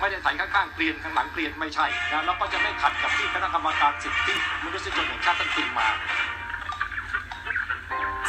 [0.00, 4.34] ไม่ได้ใส่ข้างๆเกลียนข้างหลังเกลียนไม่ใช่นะแล้วก็จะไม่ขัดกับที่คณะกรรมการสิทธิ
[4.64, 5.86] มนุษยชนแห่งชาติตั้งขึ้นมา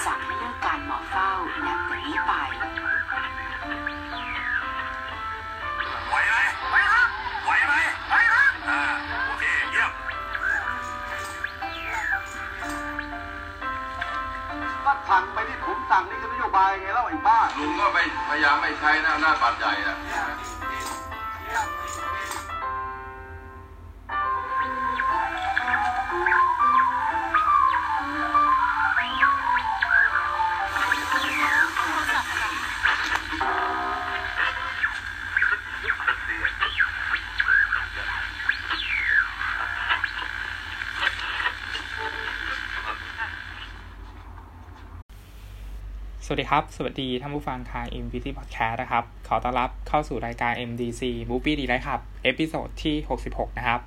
[0.05, 1.29] สั่งให้เลิกการหมอเฝ้า
[1.65, 2.31] นับแต่นี้ไป
[6.09, 6.35] ไหวไหม
[6.69, 7.09] ไหวครับ
[7.45, 7.73] ไหวไหม
[8.09, 8.81] ไหวครับอ่า
[9.27, 9.91] โอเคเยี่ยม
[14.85, 17.97] ก็สั่งไปที่ผมสั่งนี่คือนโยบายไงแล้วไอ้บ้าลุงก็ไป
[18.29, 19.97] พยายามไม่ใช้นะอำนาจบาดใหญ่นะ
[46.31, 52.95] วัสดีครับ สวัสดีท่านผู้ฟังทาง MVT Podcast นะครับ ขอต้อนรับเข้าสู่รายการ MDC Movie Delight ครับ episode ที่
[53.27, 53.81] 66 นะครับ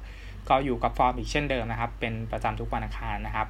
[0.49, 3.47] ก็อยู่กับฟอร์มอีกเช่นเดิมนะครับ เป็นประจำทุกวันอังคารนะครับ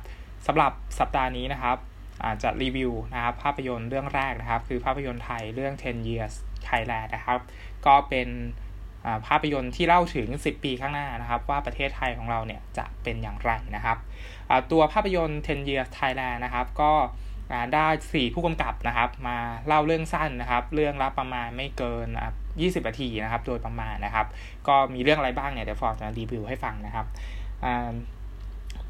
[0.47, 1.77] สำหรับสัปดาห์นี้นะครับ
[2.25, 6.35] อาจจะรีวิวนะครับภาพยนตร์เรื่องแรกนะครับ คือภาพยนตร์ไทยเรื่อง 10 years
[6.69, 7.41] Thailand นะครับ
[7.87, 8.29] ก็เป็น
[9.27, 13.99] ภาพยนตร์ที่เล่าถึง 10 ปีข้างหน้านะครับ ว่าประเทศไทยของเราเนี่ยจะเป็นอย่างไรนะครับ
[14.73, 16.93] ตัวภาพยนตร์ 10 years Thailand นะครับ ก็
[17.75, 24.27] ได้4ผู้กำกับนะครับ มาเล่าเรื่องสั้นนะครับ เรื่องละประมาณไม่เกินอะ20นาทีนะครับ โดยประมาณนะครับ
[24.69, 27.07] ก็มีเรื่องอะไรบ้างเนี่ยเดี๋ยวฟอร์จะรีวิวให้ฟังนะครับ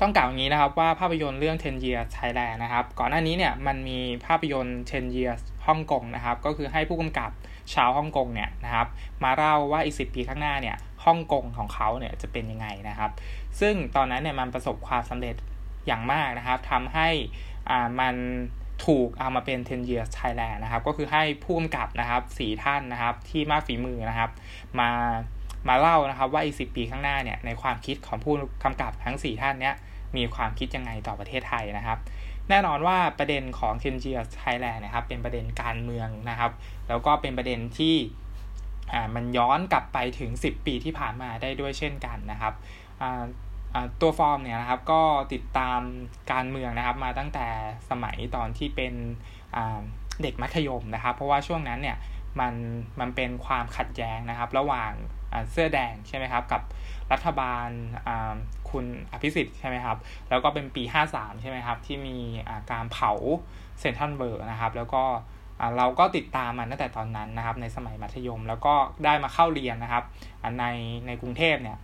[0.01, 7.31] ต้องกล่าวอย่างนี้นะครับว่าภาพยนตร์เรื่อง 10 years Thailand นะครับ ก่อนหน้านี้เนี่ยมันมีภาพยนตร์10 years ฮ่องกงนะครับ ก็คือให้ผู้กำกับ
[7.75, 8.87] ชาวฮ่องกงเนี่ยนะครับ
[9.25, 13.11] มาเล่าว่าอีก 10 ปีข้างหน้าเนี่ยฮ่องกงของเขาเนี่ยจะเป็นยังไงนะครับ
[13.61, 15.37] ซึ่งตอนนั้นเนี่ยมันประสบความสำเร็จ
[15.87, 17.09] อย่างมากนะครับทำให้
[17.69, 18.15] อ่ามัน
[18.87, 24.31] ถูกเอามาเป็น 10 years Thailand นะครับ ก็คือให้ผู้กำกับนะครับสี่ท่านนะครับที่มากฝีมือนะครับ
[24.81, 24.91] มา
[25.69, 28.35] มาเล่านะครับว่าอีก10ปีข้างหน้าเนี่ยในความคิดของผู้
[28.65, 29.75] กำกับทั้ง 4 ท่านเนี้ย
[30.17, 31.99] มีความคิดยังไงต่อประเทศไทยนะครับ
[32.49, 36.53] แน่นอนว่าประเด็นของ 10 years Thailand นะครับเป็นประเด็นการเมืองนะครับ
[36.89, 37.97] แล้วก็เป็นประเด็นที่
[38.93, 42.55] อ่ามันย้อนกลับไปถึง 10 ปีที่ผ่านมาได้ด้วยเช่นกันนะครับ
[43.01, 43.23] อ่า
[44.01, 45.03] ตัวฟอร์มเนี่ยนะครับก็
[45.33, 45.81] ติดตาม
[46.33, 47.47] การเมืองนะครับ มาตั้งแต่
[47.91, 48.95] สมัยตอนที่เป็น
[50.23, 51.97] เด็กมัธยมนะครับ เพราะว่าช่วงนั้นเนี่ย
[52.41, 52.55] มัน
[53.01, 54.93] มันเป็นความขัดแย้งนะครับ ระหว่าง
[55.51, 56.63] เสื้อแดงใช่ไหมครับ กับ
[57.13, 57.69] รัฐบาล
[58.71, 59.97] คุณอภิสิทธิ์ใช่ไหมครับ
[60.29, 60.83] แล้วก็เป็นปี
[61.13, 62.17] 53 ใช่ไหมครับ ที่มี
[62.71, 63.13] การเผา
[63.81, 65.03] Central World นะครับ แล้วก็
[65.77, 68.75] เราก็ติดตามมันตั้งแต่ตอนนั้นนะครับ ในสมัยมัธยม แล้วก็
[69.05, 70.05] ได้มาเข้าเรียนนะครับ
[70.61, 70.65] ใน
[71.07, 71.79] ในกรุงเทพเนี่ย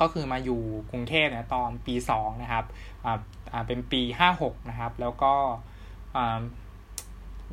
[0.00, 2.64] ก็คือมาอยู่กรุงเทพเนี่ยตอนปี2นะครับ
[3.04, 3.18] อ่า
[3.52, 4.02] อ่าเป็นปี
[4.36, 5.34] 56นะครับ แล้วก็
[6.16, 6.40] อ่า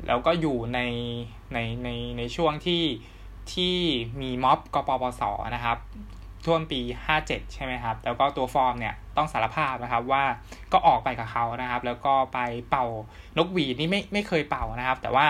[0.08, 0.80] แล้วก็อยู่ใน
[1.54, 1.88] ในใน
[2.18, 2.84] ในช่วงที่
[3.52, 3.76] ที่
[4.20, 5.22] มีม็อบกปปส
[5.54, 5.78] นะครับ
[6.46, 6.80] ช่วงปี
[7.18, 10.24] 57 ใช่ไหมครับ แล้วก็ตัวฟอร์มเนี่ยต้องสารภาพนะครับว่า
[10.72, 12.38] ก็ออกไปกับเขานะครับ แล้วก็ไป
[12.70, 12.86] เป่า
[13.38, 15.26] นกหวีดนี่ไม่ไม่เคยเป่านะครับ แต่ว่า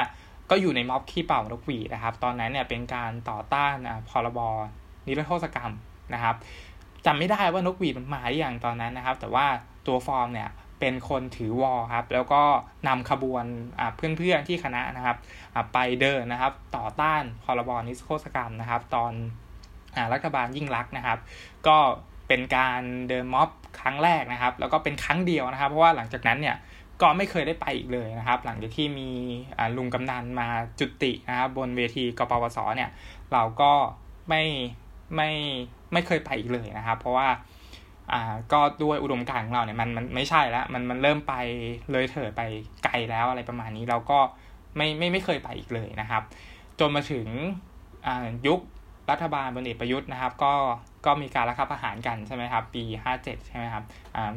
[0.50, 4.38] ก็อยู่ในม็อบที่เป่านกหวีดนะครับ ตอนนั้นเนี่ยเป็นการต่อต้านอ่าพรบ
[5.06, 5.72] นิรโทษกรรม
[6.14, 6.36] นะครับ
[7.06, 9.46] จำไม่ได้ว่านกหวีดมันมาหรือยังตอนนั้นนะครับ แต่ว่า
[9.86, 10.48] ตัวฟอร์มเนี่ย
[10.80, 12.42] เป็นคนถือวอลครับ แล้วก็
[12.88, 13.44] นำขบวน
[13.96, 15.16] เพื่อนๆที่คณะนะครับ
[15.72, 19.12] ไปเดินนะครับ ต่อต้านพรบนิรโทษกรรมนะครับ ตอน
[19.96, 21.18] อรัฐบาลยิ่งรักนะครับ
[21.66, 21.76] ก็
[22.28, 23.48] เป็นการเดินม็อบ
[23.80, 26.56] ครั้งแรกนะครับ แล้วก็เป็นครั้งเดียวนะครับ เพราะว่าหลังจากนั้นเนี่ย
[27.00, 29.10] ก็ไม่เคยได้ไปอีกเลยนะครับ หลังจากที่มี
[29.76, 30.48] ลุงกำนันมา
[30.78, 32.90] จุตินะครับบนเวทีกปปสเนี่ย
[33.32, 33.72] เราก็
[34.28, 34.42] ไม่
[35.16, 35.30] ไม่
[35.92, 37.28] ไม่เคยไปอีกเลยนะครับ เพราะว่า
[38.12, 38.22] อ่า
[38.52, 41.34] ก็ด้วยอุดมการณ์ของเราเนี่ยมันมันไม่ใช่แล้วมันมันเริ่มไป
[41.92, 42.42] เลยเถิดไป
[42.84, 44.18] ไกลแล้วอะไรประมาณนี้เราก็
[44.76, 46.22] ไม่ไม่ไม่เคยไปอีกเลยนะครับ
[46.80, 47.26] จนมาถึง
[48.06, 48.60] อ่ายุค
[49.10, 50.52] รัฐบาลพลเอกประยุทธ์นะครับ ก็
[51.06, 52.82] ก็มีการรัฐประหารกันใช่ไหมครับ ปี
[53.16, 53.84] 57 ใช่ไหมครับ
[54.16, 54.36] อ่า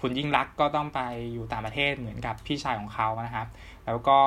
[0.00, 1.00] คุณยิ่งลักษณ์ก็ต้องไป
[1.32, 3.48] อยู่ต่างประเทศเหมือนกับพี่ชายของเขานะครับ
[3.86, 4.18] แล้วก็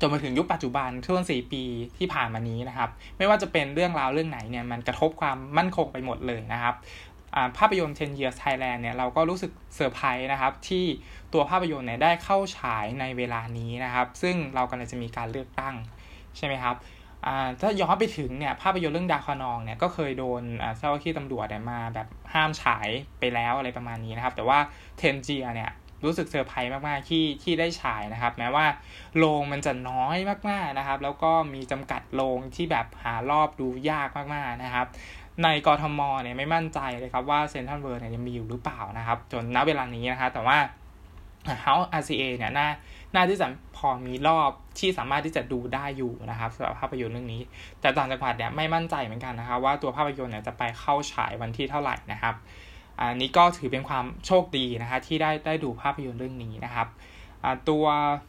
[0.00, 1.62] จนมาถึงยุคปัจจุบันช่วงสี่ปี
[1.98, 6.74] ที่ผ่านมานี้นะครับ ไม่ว่าจะเป็นเรื่องราวเรื่องไหนเนี่ยมันกระทบความมั่นคงไปหมดเลยนะครับ
[7.58, 10.84] ภาพยนตร์10 Years Thailand เนี่ยเราก็รู้สึกเซอร์ไพรส์นะครับ ที่
[11.32, 15.74] ตัวภาพยนตร์เนี่ยได้เข้าฉายในเวลานี้นะครับ ซึ่งเรากำลังจะมีการเลือกตั้ง
[16.36, 16.76] ใช่ไหมครับ
[17.60, 20.42] ถ้าย้อนไปถึงเนี่ยภาพยนตร์เรื่องดาวคะนองเนี่ยก็เคยโดน
[20.78, 22.88] เจ้าหน้าที่ตำรวจเนี่ยมาแบบห้ามฉาย
[23.18, 24.58] ไปแล้วอะไรประมาณนี้นะครับ แต่ว่า
[24.98, 25.70] Ten Years เนี่ย
[26.04, 28.66] รู้สึกเซอร์ไพรส์มากๆที่ที่ได้ฉายนะครับ แม้ว่า
[29.16, 30.16] โรงมันจะน้อย
[30.50, 34.86] มากๆนะครับ แล้วก็มีจำกัดโรงที่แบบหารอบดูยากมากๆนะครับ
[35.42, 40.58] ในกทมเนี่ยไม่มั่นใจเลยครับว่า Central World เนี่ยมีอยู่หรือเปล่านะครับ จนณเวลานี้นะครับแต่ว่า
[41.64, 42.68] House RCA เนี่ยน่า
[43.14, 43.46] น่าที่จะ
[43.76, 47.42] พอมีรอบที่สามารถที่จะดูได้อยู่นะครับสำหรับภาพยนตร์เรื่องนี้
[47.80, 52.34] แต่ต่างจังหวัดเนี่ยไม่มั่นใจเหมือนกันนะครับ ว่าตัวภาพยนตร์เนี่ยจะไปเข้าฉายวันที่เท่าไหร่นะครับ
[53.00, 56.88] อันนี้ก็ถือเป็นความโชคดีนะคะที่ได้ได้ดูภาพยนตร์เรื่องนี้นะครับ
[57.68, 57.84] ตัว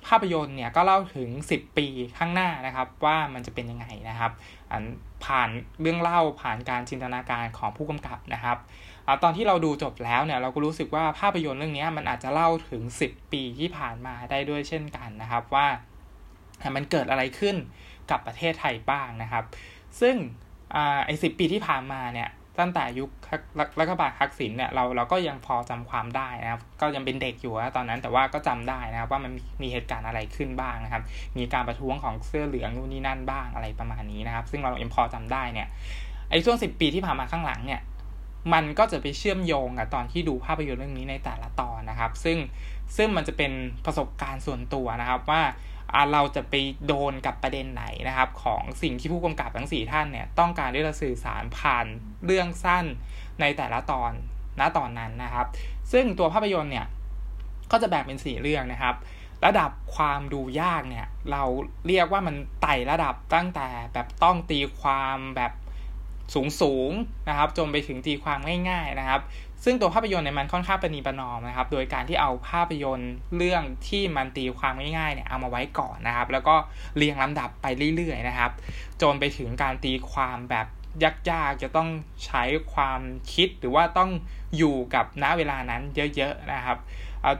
[0.07, 1.87] ภาพยนตร์เนี่ยก็เล่าถึง 10 ปี
[2.17, 4.31] ข้างหน้านะครับ ว่ามันจะเป็นยังไงนะครับ
[5.25, 5.49] ผ่าน
[5.81, 8.57] เรื่องเล่าผ่านการจินตนาการของผู้กำกับนะครับ
[9.07, 15.67] อตอนที่เราดูจบแล้วเนี่ยเราก็รู้สึกว่าภาพยนตร์เรื่องนี้มันอาจจะเล่าถึง 10 ปีที่ผ่านมาได้ด้วยเช่นกันนะครับว่า
[16.75, 17.55] มันเกิดอะไรขึ้น
[18.11, 19.43] กับประเทศไทยบ้างนะครับ
[20.01, 20.15] ซึ่ง
[21.05, 22.29] ไอ้สิปีที่ผ่านมาเนี่ย
[22.59, 23.09] ตั้งแต่ยุค
[23.79, 29.31] รัฐบาลทักษิณเนี่ยเราเราก็ยังพอจำความได้นะครับ ก็ยังเป็นเด็กอยู่นะตอนนั้นแต่ว่าก็จำได้นะครับ ว่ามัน
[29.61, 31.03] มีเหตุการณ์อะไรขึ้นบ้างนะครับ
[31.37, 35.67] มีการประท้วงของเสื้อเหลืองนู่นนี่นั่นบ้างอะไรประมาณนี้นะครับ ซึ่งเราเอ็มพอจำได้เนี่ย
[36.29, 37.81] ไอ้ช่วงสิบปีที่ผ่านมาข้างหลังเนี่ย
[38.53, 42.37] มันก็จะไปเชื่อมโยงกับตอนที่ดูภาพยนตร์เรื่องนี้ในแต่ละตอนนะครับ ซึ่ง
[42.97, 43.51] ซึ่งมันจะเป็น
[43.85, 45.41] ประสบการณ์ส่วนตัวนะครับว่า
[46.13, 46.53] เราจะไป
[46.87, 51.85] โดนกับประเด็นไหนนะครับ ของสิ่งที่ผู้กำกับทั้งสี่ท่านเนี่ยต้องการที่จะสื่อสารผ่าน
[52.25, 52.85] เรื่องสั้น
[53.41, 54.11] ในแต่ละตอน
[54.59, 55.45] ณตอนนั้นนะครับ
[55.91, 56.87] ซึ่งตัวภาพยนตร์เนี่ย
[57.71, 58.95] ก็จะแบ่งเป็นสี่เรื่องนะครับ
[59.45, 61.43] ระดับความดูยากเนี่ยเรา
[61.87, 65.51] เรียกว่ามันไต่ระดับตั้งแต่แบบต้องตีความแบบ
[66.33, 66.91] สูงสูง
[67.29, 68.39] นะครับ จนไปถึงตีความ
[68.69, 69.21] ง่าย ๆนะครับ
[69.63, 76.55] ซึ่งตัวภาพยนตร์เนี่ยมันค่อนข้างประนีประนอมนะครับ โดยการที่เอาภาพยนตร์เรื่องที่มันตีความง่ายๆเนี่ยเอามาไว้ก่อนนะครับ แล้วก็
[76.97, 77.65] เรียงลำดับไป
[77.95, 78.51] เรื่อยๆนะครับ
[79.01, 80.67] จนไปถึงการตีความแบบ
[81.03, 81.89] ยากๆ จะต้อง
[82.25, 82.43] ใช้
[82.73, 83.01] ความ
[83.33, 84.09] คิดหรือว่าต้อง
[84.57, 85.81] อยู่กับณเวลานั้น
[86.15, 86.77] เยอะๆนะครับ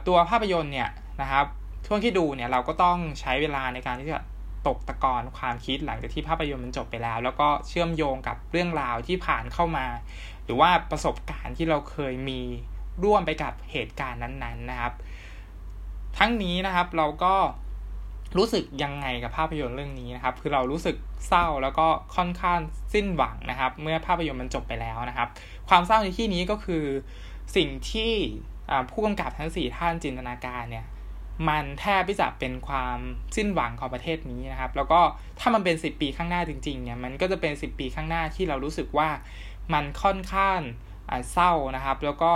[0.06, 0.90] ตัวภาพยนตร์เนี่ย
[1.20, 1.46] นะครับ
[1.86, 4.20] ช่วงที่ดูเนี่ยเราก็ต้องใช้เวลาในการที่จะ
[4.66, 9.86] ตกตะกอนความคิดหลังจากที่ภาพยนตร์มันจบไปแล้ว แล้วก็เชื่อมโยงกับเรื่องราวที่ผ่านเข้ามา
[10.44, 12.40] หรือว่าประสบการณ์ที่เราเคยมี
[13.04, 14.92] ร่วมไปกับเหตุการณ์นั้นๆนะครับ
[16.18, 17.34] ทั้งนี้นะครับเราก็
[18.38, 20.96] รู้สึกยังไงกับภาพยนตร์เรื่องนี้นะครับ คือเรารู้สึก
[21.28, 21.86] เศร้าแล้วก็
[22.16, 22.60] ค่อนข้าง
[22.94, 25.28] สิ้นหวังนะครับ เมื่อภาพยนตร์มันจบไปแล้วนะครับ
[25.68, 26.84] ความเศร้าในที่นี้ก็คือ
[27.56, 28.12] สิ่งที่
[28.90, 30.86] ผู้กำกับทั้งสี่ท่านจินตนาการเนี่ย
[31.48, 32.98] มันแทบที่จะเป็นความ
[33.36, 35.00] สิ้นหวังของประเทศนี้นะครับ แล้วก็
[35.40, 39.08] ถ้ามันเป็นสิบปีข้างหน้าจริงๆเนี่ยมันก็จะเป็นสิบปีข้างหน้าที่เรารู้สึกว่า
[39.72, 40.60] มันค่อนข้าง
[41.32, 42.32] เศร้านะครับ แล้วก็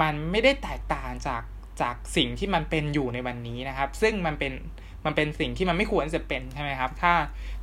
[0.00, 1.42] มันไม่ได้แตกต่างจาก
[1.80, 4.52] จากสิ่งที่มันเป็นอยู่ในวันนี้นะครับ ซึ่งมันเป็น
[5.04, 7.12] มันเป็นสิ่งที่มันไม่ควรจะเป็นใช่ไหมครับ ถ้า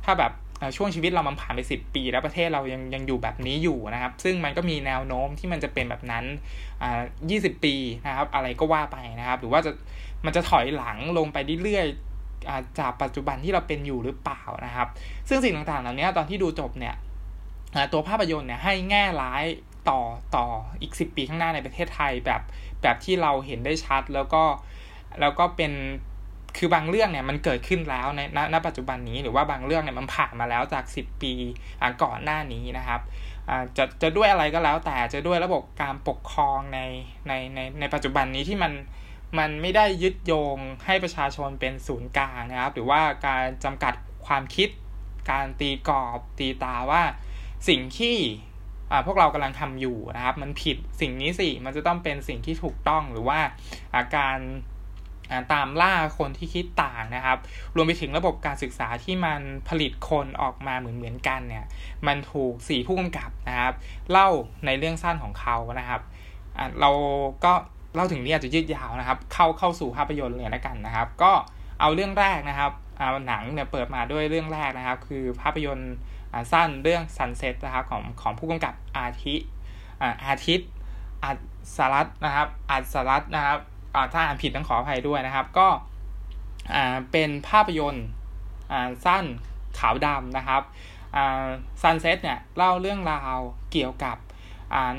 [0.04, 0.32] ถ้าแบบ
[0.76, 6.24] ช่วงชีวิตเรามันผ่านไปสิบปี แล้วประเทศเรายังยังอยู่แบบนี้อยู่นะครับ ซึ่งมันก็มีแนวโน้มที่มันจะเป็นแบบนั้น
[6.82, 7.00] อ่า
[7.30, 7.74] ยี่สิบปี
[8.06, 9.72] นะครับ อะไรก็ว่าไปนะครับ หรือว่าจะ
[10.24, 14.88] มันจะถอยหลังลงไปเรื่อยๆจากปัจจุบันที่เราเป็นอยู่หรือเปล่านะครับ
[15.28, 16.94] ซึ่งสิ่งต่างๆเหล่านี้ตอนที่ดูจบเนี่ย
[17.92, 19.44] ตัวภาพยนตร์เนี่ยให้แง่ร้าย
[19.88, 20.00] ต่อ
[20.36, 20.46] ต่อ
[20.82, 22.40] อีกสิบปีข้างหน้าในประเทศไทยแบบ
[22.82, 24.42] แบบที่เราเห็นได้ชัดแล้วก็
[25.20, 25.72] แล้วก็เป็น
[26.56, 31.32] คือบางเรื่องเนี่ยมันเกิดขึ้นแล้วในณณปัจจุบันนี้หรือว่าบางเรื่องเนี่ยมันผ่านมาแล้วจาก 10 ปี
[32.02, 33.00] ก่อนหน้านี้นะครับ
[33.76, 36.80] จะจะด้วยอะไรก็แล้วแต่จะด้วยระบบการปกครองใน
[37.28, 38.72] ในในในปัจจุบันนี้ที่มัน
[39.38, 43.94] มันไม่ได้ยึดโยงให้ประชาชนเป็นศูนย์กลางนะครับ หรือว่าการจำกัด
[44.26, 44.68] ความคิด
[45.30, 47.02] การตีกรอบตีตาว่า
[47.68, 48.16] สิ่งที่
[49.06, 54.38] พวกเรากำลังทำอยู่นะครับ มันผิดสิ่งนี้สิมันจะต้องเป็นสิ่งที่ถูกต้องหรือว่าาการ
[55.52, 57.38] ตามล่าคนที่คิดต่างนะครับ
[57.76, 61.66] รวมไปถึงระบบการศึกษาที่มันผลิตคนออกมาเหมือนเหมือนกันเนี่ย
[62.06, 63.72] มันถูกสี่ผู้กำกับนะครับ
[64.10, 64.28] เล่า
[64.66, 66.00] ในเรื่องสั้นของเขานะครับ
[66.80, 66.90] เรา
[67.44, 67.52] ก็
[67.94, 71.32] เล่าถึงนี้อาจจะยืดยาวนะครับ เข้าเข้าสู่ภาพยนตร์เลยนะกันนะครับ ก็
[71.80, 72.72] เอาเรื่องแรกนะครับ
[73.26, 75.94] หนังเนี่ยเปิดมาด้วยเรื่องแรกนะครับ คือภาพยนตร์
[76.52, 79.34] สั้นเรื่อง Sunset นะครับของของผู้กำกับอาทิ
[80.26, 80.70] อาทิตย์
[81.24, 81.32] อั
[81.76, 83.58] สสรัตน์นะครับอัสสรัตน์นะครับ
[84.12, 85.68] ถ้าอ่านผิดต้องขออภัยด้วยนะครับ ก็
[87.12, 88.06] เป็นภาพยนตร์
[89.04, 89.24] สั้น
[89.78, 90.62] ขาวดำนะครับ
[91.82, 93.38] Sunset เนี่ยเล่าเรื่องราว
[93.72, 94.16] เกี่ยวกับ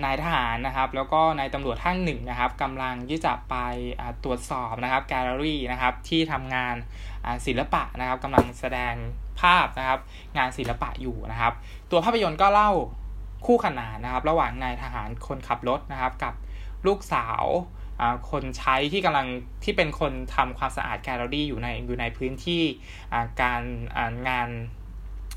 [0.03, 3.55] นายทหารนะครับแล้วก็นายตำรวจท่านหนึ่งนะครับกำลังที่จะไป
[4.24, 6.75] ตรวจสอบนะครับแกลเลอรี่นะครับที่ทำงาน
[7.45, 8.93] ศิลปะนะครับกำลังแสดง
[9.41, 10.00] ภาพนะครับ
[10.38, 11.53] งานศิลปะอยู่นะครับ
[11.91, 12.71] ตัวภาพยนตร์ก็เล่า
[13.45, 16.33] คู่ขนานนะครับ ระหว่างนายทหารคนขับรถนะครับ กับ
[16.88, 17.43] ลูกสาว
[18.31, 19.27] คนใช้ที่กำลัง
[19.63, 22.63] ที่เป็นคนทำความสะอาดแกลเลอรี่อยู่ในอยู่ในพื้นที่
[23.41, 23.62] การ
[24.29, 24.50] งาน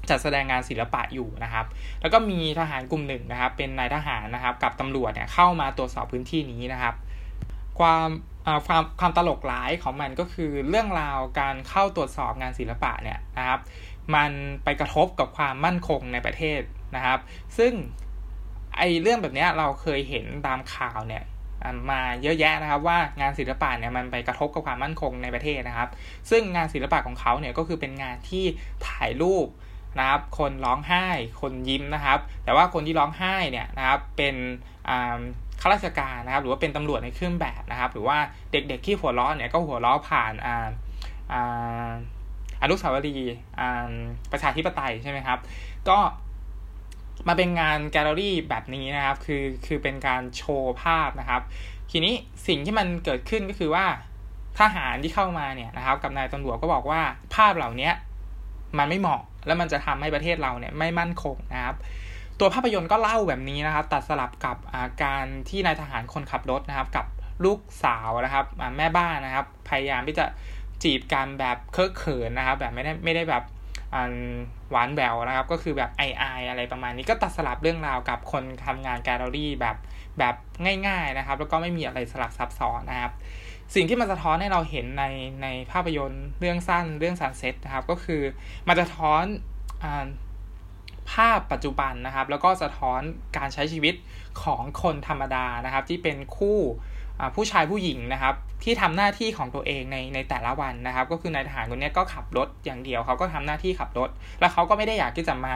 [0.08, 1.66] จัดแสดงงานศิลปะอยู่นะครับ
[2.00, 6.94] แล้วก็มีทหารกลุ่มหนึ่งนะครับ เป็นนายทหารนะครับ กับตำรวจเนี่ยเข้ามาตรวจสอบพื้นที่นี้นะครับ
[7.78, 8.08] ความ
[8.66, 13.60] ความความตลกหลายของมันก็คือเรื่องราวการเข้าตรวจสอบงานศิลปะเนี่ยนะครับ
[14.14, 14.30] มัน
[14.64, 16.60] ไปกระทบกับความมั่นคงในประเทศ
[16.96, 17.18] นะครับ
[17.58, 17.72] ซึ่ง
[18.76, 21.22] ไอเรื่องแบบนี้เราเคยเห็นตามข่าวเนี่ย
[21.90, 25.88] มาเยอะแยะนะครับว่างานศิลปะเนี่ยมันไปกระทบกับความมั่นคงในประเทศนะครับ
[26.30, 28.44] ซึ่งงานศิลปะของเขาเนี่ยก็คือเป็นงานที่
[28.86, 29.46] ถ่ายรูป
[29.98, 31.06] นะครับ คนร้องไห้
[31.40, 34.34] คนยิ้มนะครับ แต่ว่าคนที่ร้องไห้เนี่ยนะครับ เป็น
[35.60, 38.18] ข้าราชการนะครับ หรือว่าเป็นตำรวจในเครื่องแบบนะครับ หรือว่า
[38.52, 40.68] เด็กๆที่หัวล้อเนี่ยก็หัวล้อผ่านอ่า
[41.32, 41.90] อ่า
[42.62, 43.36] อนุสาวรีย์
[44.32, 45.38] ประชาธิปไตยใช่ไหมครับ
[45.88, 45.98] ก็
[47.28, 51.42] มาเป็นงานแกลเลอรี่แบบนี้นะครับ คือคือเป็นการโชว์ภาพนะครับ
[51.90, 52.14] ทีนี้
[52.46, 53.86] สิ่งที่มันเกิดขึ้นก็คือว่า
[54.60, 57.00] ทหารที่เข้ามาเนี่ยนะครับ กับนายตำรวจก็บอกว่า
[57.34, 57.90] ภาพเหล่านี้
[58.78, 61.76] มันไม่เหมาะ แล้วมันจะทำให้ประเทศเราเนี่ยไม่มั่นคงนะครับ
[62.40, 64.56] ตัวภาพยนตร์ก็เล่าแบบนี้นะครับ ตัดสลับกับ
[65.04, 67.06] การที่นายทหารคนขับรถนะครับ กับ
[67.44, 70.24] ลูกสาวนะครับแม่บ้านนะครับ พยายามที่จะ
[70.82, 73.44] จีบกันแบบเคอะเขินนะครับ แบบไม่ได้ไม่ได้แบบ
[74.70, 79.76] หวานแหววนะครับ ก็คือแบบไอไออะไรประมาณนี้ก็ตัดสลับเรื่องราวกับคนทำงานแกลเลอรี่แบบ
[80.18, 80.34] แบบ
[80.86, 83.12] ง่าย ๆนะครับ แล้วก็ไม่มีอะไรสลับซับซ้อนนะครับ
[83.74, 85.04] สิ่งที่มันสะท้อนให้เราเห็นใน
[85.42, 88.22] ในภาพยนตร์เรื่องสั้นเรื่องสันเซตนะครับ ก็คือ
[88.68, 89.24] มันจะท้อน
[89.84, 89.86] อ
[91.12, 93.00] ภาพปัจจุบันนะครับ แล้วก็สะท้อน
[93.36, 93.94] การใช้ชีวิต
[94.42, 96.58] ของคนธรรมดานะครับ ที่เป็นคู่
[97.36, 98.34] ผู้ชายผู้หญิงนะครับ
[98.64, 104.10] ที่ทำหน้าที่ของตัวเองในในแต่ละวันนะครับ ก็คือนายทหารคนนี้ก็ขับรถอย่างเดียวเขาก็ทำหน้าที่ขับรถ
[104.40, 105.54] แล้วเขาก็ไม่ได้อยากที่จะมา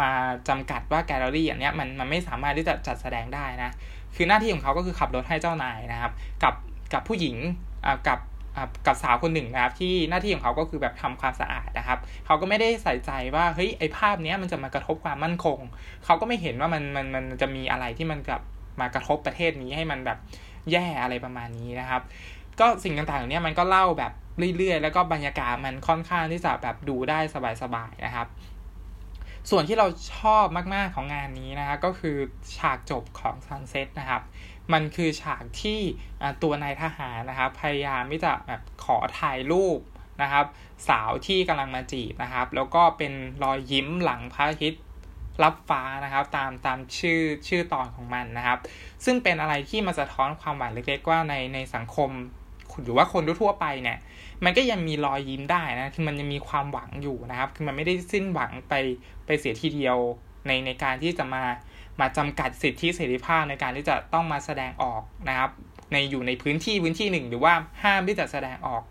[0.00, 0.10] มา
[0.48, 3.70] จำกัดว่าแกลเลอรี่อย่างนี้มันมันไม่สามารถที่จะจัดแสดงได้นะ
[4.14, 6.12] คือหน้าที่ของเขาก็คือขับรถให้เจ้านายนะครับ
[6.44, 6.54] กับ
[6.92, 7.36] กับผู้หญิง
[8.08, 8.18] กับ
[8.86, 15.58] กับสาวคนหนึ่งนะครับที่หน้าที่ของเขาก็คือแบบทำความสะอาดนะครับ เขาก็ไม่ได้ใส่ใจว่าเฮ้ยไอภาพนี้มันจะมากระทบความมั่นคง
[16.04, 18.42] เขาก็ไม่เห็นว่ามันมันมันจะมีอะไรที่มันกับ
[18.80, 20.18] มากระทบประเทศนี้ให้มันแบบ
[20.70, 22.02] แย่อะไรประมาณนี้นะครับ
[22.60, 24.12] ก็สิ่งต่างๆเนี้ยมันก็เล่าแบบ
[24.56, 27.18] เรื่อยๆ แล้วก็บรรยากาศมันค่อนข้างที่จะแบบดูได้
[27.62, 28.28] สบายๆนะครับ
[29.50, 32.16] ส่วนที่เราชอบมากๆของงานนี้นะครับก็คือ
[32.56, 34.22] ฉากจบของซันเซ็ตนะครับ
[34.72, 35.80] มันคือฉากที่
[36.42, 39.78] ตัวนายทหารนะครับพยายามที่จะแบบขอถ่ายรูป
[40.22, 40.46] นะครับ
[40.88, 43.12] สาวที่กำลังมาจีบนะครับ แล้วก็เป็น
[43.44, 44.82] รอยยิ้มหลังพระอาทิตย์
[45.42, 48.58] รับฟ้านะครับ ตามตามชื่อชื่อตอนของมันนะครับ
[49.04, 52.10] ซึ่งเป็นอะไรที่มาสะท้อนความหวังเล็กๆว่าในในสังคม
[52.82, 53.98] หรือว่าคนทั่วไปเนี่ย
[54.44, 58.74] มันก็ยังมีรอยยิ้มได้นะคือมันยังมีความหวังอยู่นะครับ คือมันไม่ได้สิ้นหวังไป
[59.26, 59.98] ไปเสียทีเดียว
[60.46, 61.42] ในในการที่จะมา
[62.00, 65.50] มาจำกัดสิทธิเสรีภาพในการที่จะต้องมาแสดงออกนะครับ
[65.92, 68.82] ในอยู่ในพื้นที่พื้นที่หนึ่ง หรือว่าห้ามที่จะแสดงออก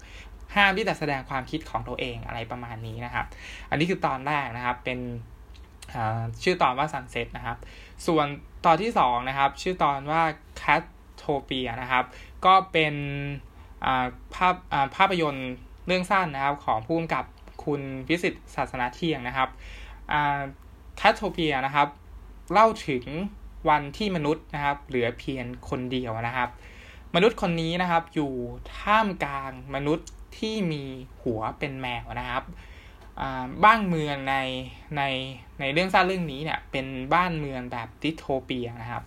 [0.56, 3.26] ห้ามที่จะแสดงความคิดของตัวเองอะไรประมาณนี้นะครับ
[3.70, 5.00] อันนี้คือตอนแรกนะครับเป็น
[6.44, 7.58] ชื่อตอนว่า Sunset นะครับ
[8.08, 8.26] ส่วน
[8.66, 10.22] ตอนที่2นะครับ ชื่อตอนว่า
[10.62, 12.06] Catopia นะครับ
[12.46, 12.96] ก็เป็น
[14.34, 14.56] ภาพ
[14.96, 15.52] ภาพยนตร์
[15.88, 17.26] เรื่องสั้นนะครับของผู้กำกับ
[17.66, 19.50] คุณพิสิทธิ์ศาสนาเที่ยงนะครับ
[21.00, 21.88] Catopia นะครับ
[22.52, 23.06] เล่าถึง
[23.70, 26.50] วันที่มนุษย์นะครับเหลือเพียงคนเดียวนะครับ
[27.16, 28.32] มนุษย์คนนี้นะครับอยู่
[28.78, 30.84] ท่ามกลางมนุษย์ที่มี
[31.22, 32.44] หัวเป็นแมวนะครับ
[33.64, 34.36] บ้านเมืองใน
[34.98, 35.04] ใน
[35.60, 39.04] ในเรื่องสั้นเรื่องนี้เนี่ยเป็นบ้านเมืองแบบดิโทเปียนะครับ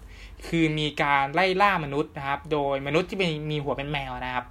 [0.47, 4.45] คือมีการไล่ล่ามนุษย์นะครับ โดยมนุษย์ที่เป็นมีหัวเป็นแมวนะครับ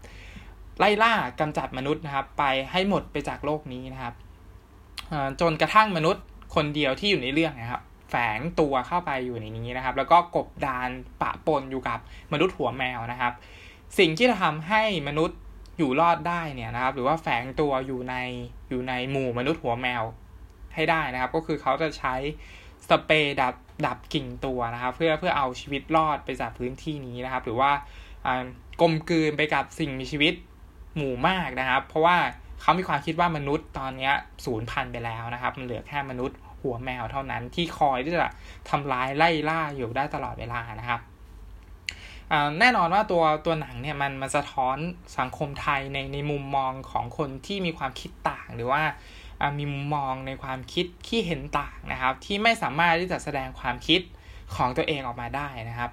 [0.80, 4.14] ไล่ล่ากำจัดมนุษย์นะครับ ไปให้หมดไปจากโลกนี้นะครับ
[5.42, 6.24] จนกระทั่งมนุษย์
[6.56, 10.90] คนเดียวที่อยู่ในเรื่องนะครับ แฝงตัวเข้าไปอยู่ในนี้นะครับ แล้วก็กบดาน
[11.22, 12.00] ปะปนอยู่กับ
[12.34, 13.34] มนุษย์หัวแมวนะครับ
[14.00, 15.38] สิ่งที่ทำให้มนุษย์
[15.78, 18.16] อยู่รอดได้เนี่ยนะครับ หรือว่าแฝงตัวอยู่ใน
[18.70, 20.04] อยู่ในหมู่มนุษย์หัวแมว
[20.76, 22.16] ให้ได้นะครับ ก็คือเขาจะใช้
[22.90, 27.72] สเปรย์ดับดับกิ่งตัวนะครับ เพื่อเพื่อเอาชีวิตรอดไปจากพื้นที่นี้นะครับ หรือว่า
[28.82, 30.34] กลมกลืนไปกับสิ่งมีชีวิต
[30.96, 32.18] หมู่มากนะครับ เพราะว่า
[32.62, 34.12] เขามีความคิดว่ามนุษย์ตอนนี้
[34.46, 36.38] สูญพันธุ์ไปแล้วนะครับ มันเหลือแค่มนุษย์
[36.68, 38.28] หัวแมวเท่านั้นที่คอยที่จะ
[38.70, 41.02] ทำร้ายไล่ล่าอยู่ได้ตลอดเวลานะครับ
[42.60, 44.78] แน่นอนว่าตัวตัวหนังเนี่ยมันมันสะท้อน
[45.18, 48.82] สังคมไทยในในมุมมองของคนที่มีความคิดต่างหรือว่า
[49.58, 54.02] มีมุมมองในความคิดที่เห็นต่างนะครับ ที่ไม่สามารถที่จะแสดงความคิด
[54.56, 55.92] ของตัวเองออกมาได้นะครับ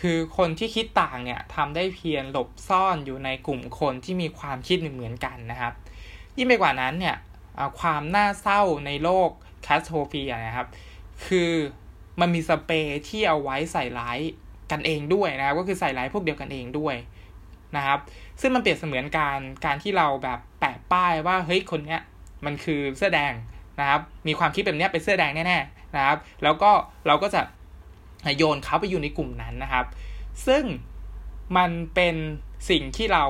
[0.00, 5.72] คือคนที่คิดต่างเนี่ยทำได้เพียงหลบซ่อนอยู่ในกลุ่มคนที่มีความคิดเหมือนกันนะครับ
[6.36, 7.16] ยิ่งไปกว่านั้นเนี่ย
[7.80, 9.30] ความน่าเศร้าในโลก
[9.62, 10.66] แคสโทเฟียนะครับ
[11.26, 11.52] คือ
[12.20, 14.18] มันมีสเปรย์ที่เอาไว้ใส่ร้าย
[14.70, 16.94] กันเองด้วยนะครับ ก็คือใส่ร้ายพวกเดียวกันเองด้วย
[17.76, 17.98] นะครับ
[18.40, 22.00] ซึ่งมันเปรียบเสมือนการการที่เราแบบแปะป้ายว่าเฮ้ยคนเนี้ย
[22.44, 23.32] มันคือเสื้อแดง
[23.80, 26.70] นะครับ มีความคิดแบบนี้เป็นเสื้อแดงแน่ๆนะครับ แล้วก็
[27.06, 27.42] เราก็จะ
[28.36, 29.84] โยนเขาไปอยู่ในกลุ่มนั้นนะครับ
[30.46, 30.64] ซึ่ง
[31.56, 32.16] มันเป็น
[32.70, 33.24] สิ่งที่เรา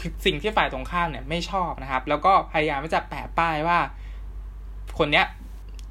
[0.00, 3.78] คือสิ่งที่ฝ่ายตรงข้ามเนี่ยไม่ชอบนะครับ แล้วก็พยายามที่จะแปะป้ายว่า
[4.98, 5.26] คนเนี้ย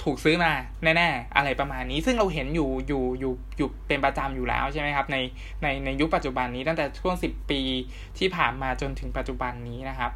[0.07, 0.51] ถูกซื้อมา
[0.83, 5.17] แน่ๆอะไรประมาณนี้ ซึ่งเราเห็นอยู่อยู่อยู่อยู่เป็นประจำอยู่แล้วใช่ไหมครับใน
[5.63, 7.61] ในในยุคปัจจุบันนี้ตั้งแต่ช่วงสิบปี
[8.17, 10.11] ที่ผ่านมาจนถึงปัจจุบันนี้นะครับ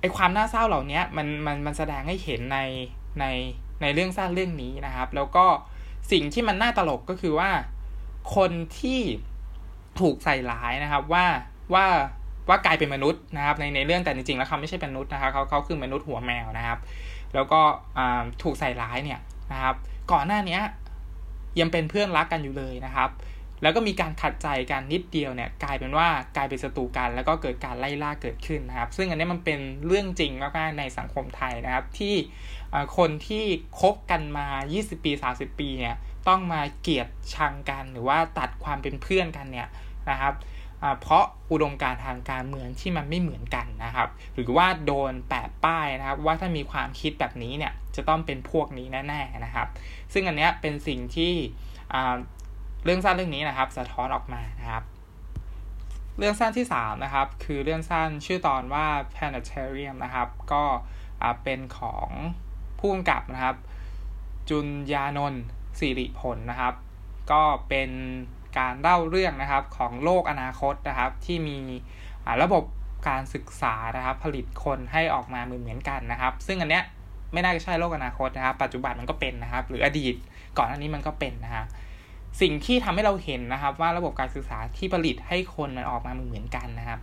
[0.00, 2.58] ไอความน่าเศร้าเหล่านี้มันมันมันแสดงให้เห็นใน
[3.20, 3.26] ใน
[3.82, 5.46] ในเรื่องสั้นเรื่องนี้นะครับ แล้วก็
[6.12, 7.50] สิ่งที่มันน่าตลกก็คือว่า
[8.36, 9.00] คนที่
[10.00, 11.24] ถูกใส่ร้ายนะครับว่า
[11.74, 11.86] ว่า
[12.48, 16.78] ว่ากลายเป็นมนุษย์นะครับในในเรื่องแต่จริงๆแล้วเขาไม่ใช่เป็นมนุษย์นะครับเขาเขาคือมนุษย์หัวแมวนะครับ
[17.34, 17.60] แล้วก็
[18.42, 19.20] ถูกใส่ร้ายเนี่ย
[19.52, 19.74] นะครับ
[20.12, 20.58] ก่อนหน้านี้
[21.60, 23.10] ยังเป็นเพื่อนรักกันอยู่เลยนะครับ
[23.62, 32.14] แล้วก็มีการขัดใจกันนิดเดียวเนี่ยกลายเป็นว่ากลายเป็นศัตรูกัน แล้วก็เกิดการไล่ล่าเกิดขึ้นนะครับ ซึ่งอันนี้มันเป็นเรื่องจริงมากๆในสังคมไทยนะครับ ที่
[32.96, 33.44] คนที่
[33.80, 35.96] คบกันมา 20 ปี 30 ปีเนี่ย
[36.28, 39.68] ต้องมาเกลียดชังกันหรือว่าตัดความเป็นเพื่อนกันเนี่ย
[40.10, 40.34] นะครับ
[41.00, 49.66] เพราะอุดมการทางการเมืองที่มันไม่เหมือนกันนะครับ หรือว่าโดนแปะป้ายนะครับ ว่าถ้ามีความคิดแบบนี้เนี่ยจะต้องเป็นพวกนี้แน่ๆนะครับ
[50.12, 51.32] ซึ่งอันเนี้ยเป็นสิ่งที่
[52.84, 54.84] เรื่องสั้นเรื่องนี้นะครับ สะท้อนออกมานะครับ
[56.18, 60.64] เรื่องสั้นที่3นะครับคือเรื่องสั้นชื่อตอนว่า planetarium นะครับ ก็
[61.44, 62.08] เป็นของ
[62.78, 63.56] ผู้กำกับนะครับ
[64.48, 65.42] จุนยานนท์
[65.78, 66.74] สิริผลนะครับ
[67.32, 67.90] ก็เป็น
[68.58, 71.58] การเล่าเรื่องนะครับของโลกอนาคตนะครับ ที่มี
[72.42, 72.64] ระบบ
[73.08, 76.84] การศึกษานะครับ ผลิตคนให้ออกมาเหมือนเหมือนกันนะครับ ซึ่งอันเนี้ย
[77.32, 80.14] ไม่น่าจะใช่โลกอนาคตนะครับ ปัจจุบันมันก็เป็นนะครับ หรืออดีต
[80.58, 81.64] ก่อนอันนี้มันก็เป็นนะฮะ
[82.40, 87.00] สิ่งที่ทำให้เราเห็นนะครับ ว่าระบบการศึกษาที่ผลิตให้คนมันออกมาเหมือนเหมือนกันนะครับ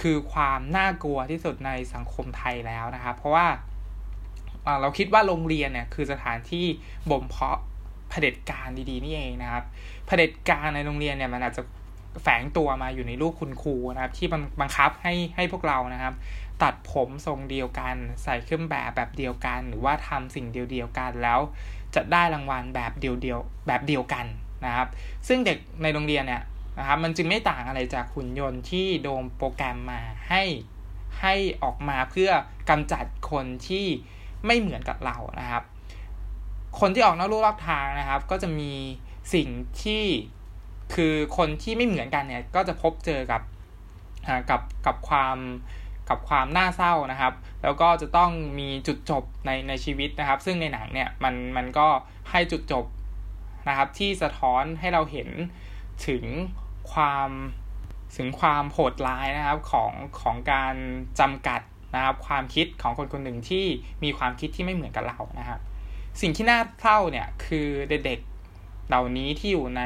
[0.00, 3.46] คือความน่ากลัวที่สุดในสังคมไทยแล้วนะครับ เพราะว่า
[4.80, 6.66] เราคิดว่าโรงเรียนเนี่ยคือสถานที่
[7.10, 7.58] บ่มเพาะ
[8.10, 9.64] เผด็จการดีๆนี่เองนะครับ
[10.08, 11.62] เผด็จการในโรงเรียนเนี่ยมันอาจจะ
[12.22, 14.28] แฝงตัวมาอยู่ในลูกคุณครูนะครับ ที่
[14.60, 16.14] บังคับให้ให้พวกเรานะครับ
[16.62, 21.40] ตัดผมทรงเดียวกัน ใส่เครื่องแบบแบบเดียวกัน หรือว่าทำสิ่งเดียวๆกันแล้ว
[21.94, 24.26] จะได้รางวัลแบบเดียวๆแบบเดียวกัน
[24.64, 24.88] นะครับ
[25.28, 26.42] ซึ่งเด็กในโรงเรียนเนี่ย
[26.78, 30.42] นะครับมันจึงไม่ต่างอะไรจากหุ่นยนต์ที่โดมโปรแกรมมาให้
[31.20, 32.30] ให้ออกมาเพื่อ
[32.70, 33.86] กำจัดคนที่
[34.46, 35.62] ไม่เหมือนกับเรานะครับ
[36.80, 38.72] คนที่ออกนอกลู่นอกทางนะครับ ก็จะมี
[39.34, 39.48] สิ่ง
[39.82, 40.04] ที่
[40.94, 43.42] คือคนที่ไม่เหมือนกันเนี่ยก็จะพบเจอกับ
[44.50, 45.36] กับกับความ
[46.08, 51.88] กับความน่าเศร้านะครับ แล้วก็จะต้องมีจุดจบในในชีวิตนะครับ ซึ่งในหนังเนี่ยมันมันก็
[52.30, 52.84] ให้จุดจบ
[53.68, 55.28] นะครับที่สะท้อนให้เราเห็น
[56.06, 56.24] ถึง
[56.92, 57.30] ความ
[58.16, 60.74] ถึงความโหดร้ายนะครับของของการ
[61.20, 61.60] จำกัด
[61.94, 63.64] นะครับ ความคิดของคนคนหนึ่งที่
[64.04, 65.60] มีความคิดที่ไม่เหมือนกับเรานะครับ
[66.20, 68.20] สิ่งที่น่าเศร้าเนี่ยคือเด็ก
[68.88, 69.82] เหล่านี้ที่อยู่ใน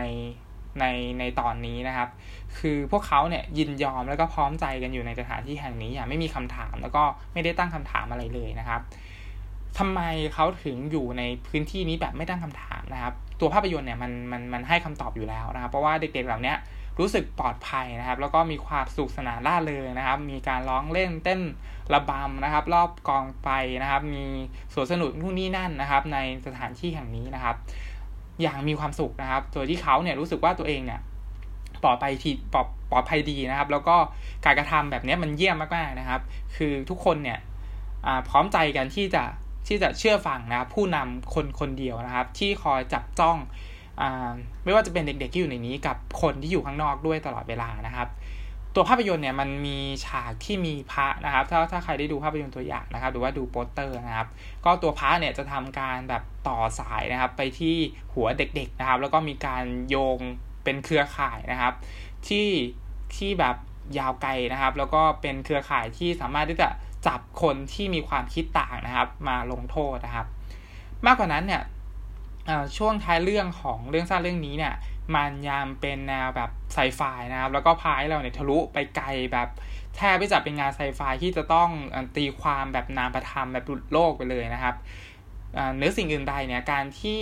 [0.80, 0.84] ใน
[1.18, 2.08] ในตอนนี้นะครับ
[2.58, 8.80] คือพวกเขาเนี่ยยินยอมแล้วก็พร้อมใจกันอยู่ในสถานที่แห่งนี้อย่างไม่มีคำถามแล้วก็ไม่ได้ตั้งคำถามอะไรเลยนะครับ
[9.78, 10.00] ทำไม
[10.34, 16.54] เขาถึงอยู่ในพื้นที่นี้แบบไม่ตั้งคำถามนะครับ ตัวภาพยนตร์เนี่ยมันมันมันให้คำตอบอยู่แล้วนะครับ เพราะว่าเด็กๆเหล่านี้
[16.98, 21.40] รู้สึกปลอดภัยนะครับ แล้วก็มีความสุขสนานล่าเริงนะครับ มีการร้องเล่นเต้น
[21.92, 23.48] ระบำนะครับ รอบกองไฟ
[23.82, 24.24] นะครับ มี
[24.74, 27.56] สวนสนุกนู่นนี่นั่นนะครับ ในสถานที่แห่งนี้นะครับ
[28.42, 31.00] อย่างมีความสุขนะครับ โดยที่เขาเนี่ยรู้สึกว่าตัวเองเนี่ย
[31.82, 33.96] ปลอดภัยทีปลอดปลอดภัยดีนะครับ แล้วก็
[34.44, 36.20] การกระทำแบบนี้มันเยี่ยมมากๆนะครับ
[36.56, 37.38] คือทุกคนเนี่ย
[38.28, 39.22] พร้อมใจกันที่จะ
[39.66, 44.02] ที่จะเชื่อฟังนะครับ ผู้นำคนคนเดียวนะครับ ที่คอยจับจ้อง
[44.64, 48.08] ไม่ว่าจะเป็นเด็กๆที่อยู่ในนี้กับคนที่อยู่ข้างนอกด้วยตลอดเวลานะครับ
[48.74, 54.28] ตัวภาพยนตร์เนี่ยมันมีฉากที่มีพระนะครับ ถ้าถ้าใครได้ดูภาพยนตร์ตัวอย่างนะครับ หรือว่าดูโปสเตอร์นะครับ
[54.64, 57.76] ก็ตัวพระเนี่ยจะทำการแบบต่อสายนะครับ ไปที่
[58.14, 60.18] หัวเด็กๆนะครับ แล้วก็มีการโยง
[60.64, 61.74] เป็นเครือข่ายนะครับ
[62.28, 62.48] ที่
[63.16, 63.56] ที่แบบ
[63.98, 66.68] ยาวไกลนะครับ แล้วก็เป็นเครือข่ายที่สามารถที่จะ
[67.06, 70.26] จับคนที่มีความคิดต่างนะครับ มาลงโทษนะครับ
[71.06, 71.62] มากกว่านั้นเนี่ย
[72.76, 74.74] ช่วงท้ายเรื่องของเรื่องสั้นเรื่องนี้เนี่ย
[75.16, 77.00] มันยังเป็นแนวแบบไซไฟ
[77.32, 79.48] นะครับ แล้วก็พายเราเนี่ยทะลุไปไกลแบบ
[79.96, 81.70] แทบไม่จับเป็นงานไซไฟที่จะต้อง
[82.16, 84.74] ตีความแบบนามประธรรมแบบดุดโลกไปเลยนะครับ
[85.76, 87.20] เนื้อสิ่งอื่นใดเนี่ยการที่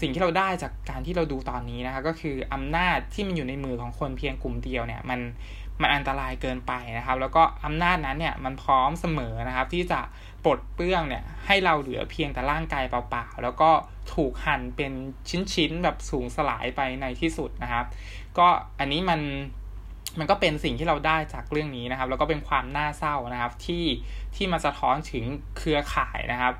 [0.00, 5.20] สิ่งที่เราได้จากการที่เราดูตอนนี้นะครับก็คืออำนาจที่มันอยู่ในมือของคนเพียงกลุ่มเดียวเนี่ยมัน
[5.80, 10.00] มันอันตรายเกินไปนะครับ แล้วก็อำนาจนั้นเนี่ยมันพร้อมเสมอนะครับที่จะ
[10.44, 13.70] ปลดเปลื้องเนี่ย ให้เราเหลือเพียงแต่ร่างกายเปล่าๆ แล้วก็
[14.14, 14.92] ถูกหั่นเป็น
[15.54, 17.84] ชิ้นๆ แบบสูงสลายไปในที่สุดนะครับ
[18.38, 18.46] ก็
[18.78, 19.20] อันนี้มัน
[20.18, 23.84] มันก็เป็นสิ่งที่เราได้จากเรื่องนี้นะครับ แล้วก็เป็นความน่าเศร้านะครับที่
[24.34, 25.24] ที่มาสะท้อนถึง
[25.58, 26.54] เครือข่ายนะครับ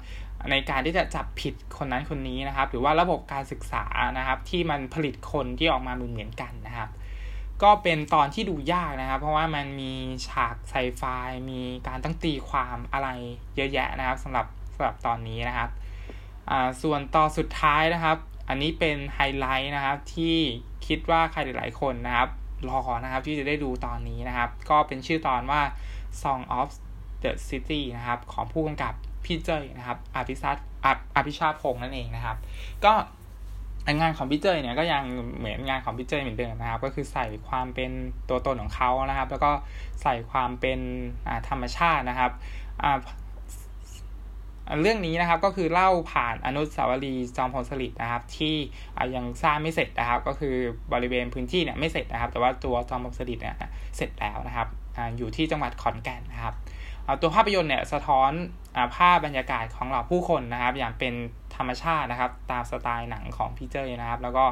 [0.50, 3.84] ในการที่จะจับผิดคนนั้นคนนี้นะครับ หรือว่าระบบการศึกษา
[4.18, 6.88] นะครับ ที่มันผลิตคนที่ออกมาเหมือนกันนะครับ
[7.62, 9.92] ก็เป็นตอนที่ดูยากนะครับ เพราะว่ามันมี
[10.28, 11.02] ฉากไซไฟ
[11.50, 13.08] มีการตั้งตีความอะไร
[13.56, 15.70] เยอะแยะนะครับสำหรับสำหรับตอนนี้นะครับ
[16.50, 18.18] อ่าส่วนต่อสุดท้ายนะครับ
[18.48, 20.36] อันนี้เป็นไฮไลท์นะครับที่
[20.86, 22.28] คิดว่าใครหลายๆคนนะครับ
[22.68, 25.62] รอนะครับที่จะได้ดูตอนนี้นะครับ ก็เป็นชื่อตอนว่า
[26.22, 26.68] Song of
[27.22, 28.94] the City นะครับ ของผู้กำกับ
[29.24, 30.62] พี่เจยนะครับอภิชาติ
[31.16, 32.36] อภิชาติพงษ์นั่นเองนะครับ
[32.84, 32.92] ก็
[34.00, 35.02] งานของพี่เจยเนี่ยก็ยัง
[35.38, 37.90] เหมือนงานของพี่เจยเหมือนเดิมนะครับ ก็คือใส่ความเป็น
[38.28, 39.50] ตัวตนของเขานะครับ แล้วก็
[40.02, 40.80] ใส่ความเป็น
[41.48, 42.32] ธรรมชาตินะครับ
[44.80, 48.54] เรื่องนี้นะครับก็คือเล่าผ่านอนุสาวรีย์จอมพลสฤษดิ์นะครับ ที่
[49.14, 50.54] ยังสร้างไม่เสร็จนะครับ ก็คือ
[50.92, 53.56] บริเวณพื้นที่เนี่ยไม่เสร็จนะครับ แต่ว่าตัวจอมพลสฤษดิ์เนี่ย
[53.96, 54.68] เสร็จแล้วนะครับ
[55.16, 56.54] อยู่ที่จังหวัดขอนแก่นนะครับ
[57.20, 58.32] ตัวภาพยนตร์เนี่ยสะท้อน
[58.96, 61.14] ภาพบรรยากาศของเราผู้คนนะครับ อย่างเป็น
[61.60, 64.44] รรมชาตินะครับ ตามสไตล์หนังของพี่เจยนะครับ แล้วก็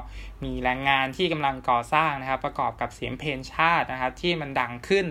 [0.45, 5.07] มีแรงงานที่กำลังก่อสร้างนะครับ ประกอบกับเสียงเพลงชาตินะครับ ที่มันดังขึ้น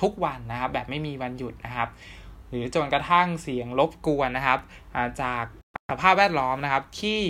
[0.00, 1.88] ทุกวันนะครับ แบบไม่มีวันหยุดนะครับ
[2.48, 4.60] หรือจนกระทั่งเสียงรบกวนนะครับ
[5.22, 5.44] จาก
[5.90, 7.20] สภาพแวดล้อมนะครับที่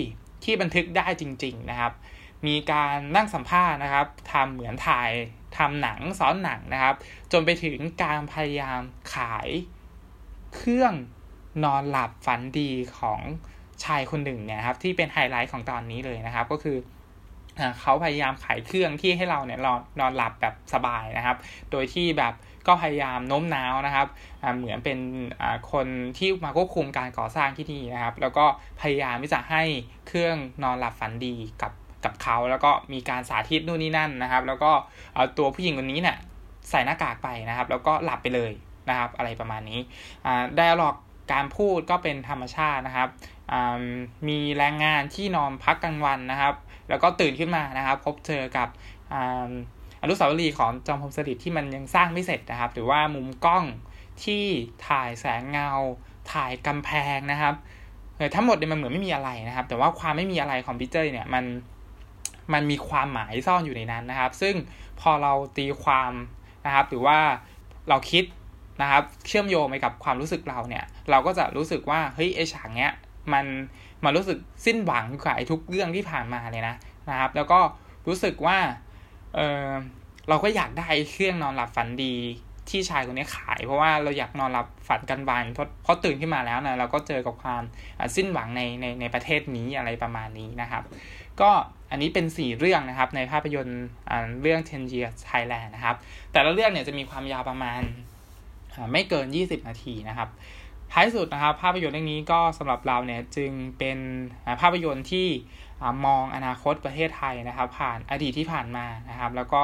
[0.43, 1.93] ที่บันทึกได้จริง ๆนะครับ
[2.47, 5.11] มีการนั่งสัมภาษณ์นะครับทำเหมือนถ่าย
[5.57, 6.95] ทำหนังซ้อนหนังนะครับ
[7.31, 8.81] จนไปถึงการพยายาม
[9.13, 9.47] ขาย
[10.55, 10.93] เครื่อง
[11.63, 13.21] นอนหลับฝันดีของ
[13.85, 16.77] ชายคนหนึ่งเนี่ยครับที่เป็นไฮไลท์ของตอนนี้เลยนะครับ ก็คือ
[17.81, 21.37] เขาพยายามขายเครื่องที่ให้เราเนี่ยนอนนอนหลับแบบสบายนะครับ
[21.71, 22.33] โดยที่แบบ
[22.67, 24.07] ก็พยายามโน้มน้าวนะครับ
[24.57, 24.99] เหมือนเป็น
[25.71, 28.45] คนที่มาควบคุมการก่อสร้างที่นี่นะครับ แล้วก็
[28.81, 29.63] พยายามที่จะให้
[30.07, 31.71] เครื่องนอนหลับฝันดีกับ
[32.05, 34.71] กับเขา แล้วก็มีการสาธิตนู่นนี่นั่นนะครับ แล้วก็
[35.13, 36.17] เอาตัวผู้หญิงคนนี้เนี่ย
[36.69, 38.51] ใส่หน้ากากไปนะครับ แล้วก็หลับไปเลย
[38.89, 39.79] นะครับ อะไรประมาณนี้
[40.55, 40.95] ไดอะล็อก
[41.33, 43.09] การพูดก็เป็นธรรมชาตินะครับ
[44.27, 46.55] มีแรงงานที่นอนพักกลางวันนะครับ
[46.89, 48.67] แล้วก็ตื่นขึ้นมานะครับ พบเจอกับ
[50.01, 53.63] อนุสาวรีย์ของจอมพลสฤษดิ์ที่มันยังสร้างไม่เสร็จนะครับ หรือว่ามุมกล้อง
[54.23, 54.43] ที่
[54.87, 55.71] ถ่ายแสงเงา
[56.33, 57.55] ถ่ายกำแพงนะครับ
[58.35, 61.43] ทั้งหมดเนี่ยมันเหมือนไม่มีอะไรนะครับ แต่ว่าความไม่มีอะไรของพีเจอร์เนี่ยมัน
[62.53, 64.55] มันมีความหมายซ่อนอยู่ในนั้นนะครับ ซึ่ง
[65.01, 66.11] พอเราตีความ
[66.65, 67.17] นะครับ หรือว่า
[67.89, 68.23] เราคิด
[68.81, 72.91] นะครับ เชื่อมโยงไปกับความรู้สึกเราเนี่ย เราก็จะรู้สึกว่าเฮ้ยไอฉากเนี้ย
[73.33, 73.45] มัน
[74.03, 76.75] มันรู้สึกสิ้นหวังกับไอทุกเรื่องที่ผ่านมาเลยนะ
[77.09, 77.59] นะครับ แล้วก็
[78.07, 78.57] รู้สึกว่า
[79.35, 79.67] เออ
[80.29, 82.15] เราก็อยากได้เครื่องนอนหลับฝันดี
[82.69, 87.63] ที่ชายคนนี้ขาย เพราะว่าเราอยากนอนหลับฝันกันบานเพราะเพราะตื่นขึ้นมาแล้วนะเราก็เจอกับความ
[88.15, 90.83] สิ้นหวังในในในประเทศนี้อะไรประมาณนี้นะครับ
[91.41, 91.49] ก็
[91.91, 93.85] อันนี้เป็น 4 เรื่องนะครับในภาพยนตร์
[94.41, 95.95] เรื่อง10 Years Thailand นะครับ
[96.31, 97.81] แต่ละเรื่องเนี่ยจะมีความยาวประมาณ
[98.91, 100.29] ไม่เกิน 20 นาทีนะครับ
[100.95, 103.97] ท้ายสุดนะครับ ภาพยนตร์เรื่องนี้ก็สำหรับเราเนี่ยจึงเป็น
[104.61, 105.27] ภาพยนตร์ที่
[106.05, 109.63] มองอนาคตประเทศไทยนะครับ ผ่านอดีตที่ผ่านมานะครับ แล้วก็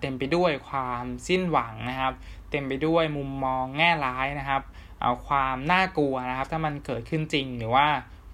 [0.00, 2.12] เต็มไปด้วยความสิ้นหวังนะครับ
[2.50, 4.62] เต็มไปด้วยมุมมองแง่ร้ายนะครับ
[5.00, 7.86] เอาความน่ากลัวนะครับ ถ้ามันเกิดขึ้นจริงหรือว่า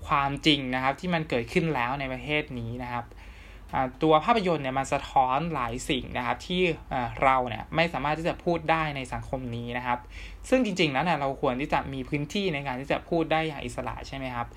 [0.07, 3.05] ความจริงนะครับที่มันเกิดขึ้นแล้วในประเทศนี้นะครับ
[4.03, 6.63] ตัวภาพยนตร์เนี่ยมันสะท้อนหลายสิ่งนะครับที่
[7.23, 9.99] เราเนี่ยไม่สามารถที่จะพูดได้ในสังคมนี้นะครับ
[10.49, 14.49] ซึ่งจริงๆแล้วเนี่ยเราควรที่จะมีพื้นที่ในการที่จะพูดได้อย่างอิสระใช่ไหมครับ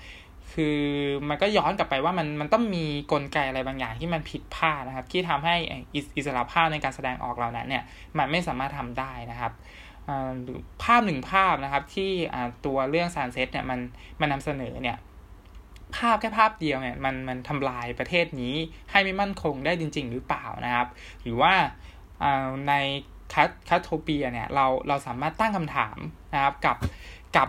[0.52, 0.80] คือ
[1.28, 5.56] มันก็ย้อนกลับไปว่ามันมันต้องมีกลไกอะไรบางอย่างที่มันผิดพลาดนะครับ ที่ทำให้
[6.16, 7.82] อิสระภาพในการแสดงออกเรานั้นเนี่ย
[8.18, 9.52] มันไม่สามารถทำได้นะครับ
[10.82, 12.10] ภาพหนึ่งภาพนะครับที่
[12.66, 13.78] ตัวเรื่อง Sunset เนี่ยมัน
[14.20, 14.96] มันนำเสนอเนี่ย
[15.96, 18.54] ภาพแค่ภาพเดียวเนี่ยมันมันทำลายประเทศนี้
[18.90, 20.88] ให้ไม่มั่นคงได้จริง ๆ หรือเปล่านะครับ
[21.22, 21.52] หรือว่า
[22.68, 22.74] ใน
[23.32, 25.96] คัต Catopia เนี่ยเราเราสามารถตั้งคำถาม
[26.34, 26.76] นะครับกับ
[27.36, 27.48] กับ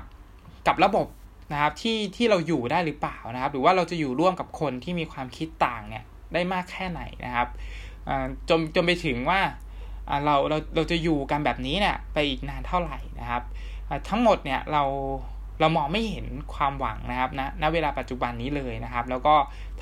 [0.67, 1.07] กับระบบ
[1.51, 6.03] นะครับที่ที่เราอยู่ได้หรือเปล่านะครับ หรือว่าเราจะอยู่ร่วมกับคนที่มีความคิดต่างเนี่ย
[6.33, 7.47] ได้มากแค่ไหนนะครับ
[8.49, 9.39] จนจนไปถึงว่า
[10.25, 13.43] เราเราเราจะอยู่กันแบบนี้เนี่ยไปอีกนานเท่าไหร่นะครับ
[14.09, 14.83] ทั้งหมดเนี่ยเรา
[15.59, 19.35] เรามองไม่เห็นความหวังนะครับณณเวลาปัจจุบันนี้เลยนะครับ แล้วก็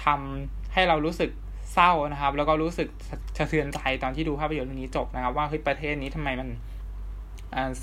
[0.04, 1.32] ทำให้เรารู้สึก
[1.74, 2.90] เศร้านะครับ แล้วก็รู้สึก
[3.38, 6.50] สะเทือนใจตอนที่ดูภาพยนตร์เรื่องนี้จบนะครับ ว่าเฮ้ยประเทศนี้ทำไมมัน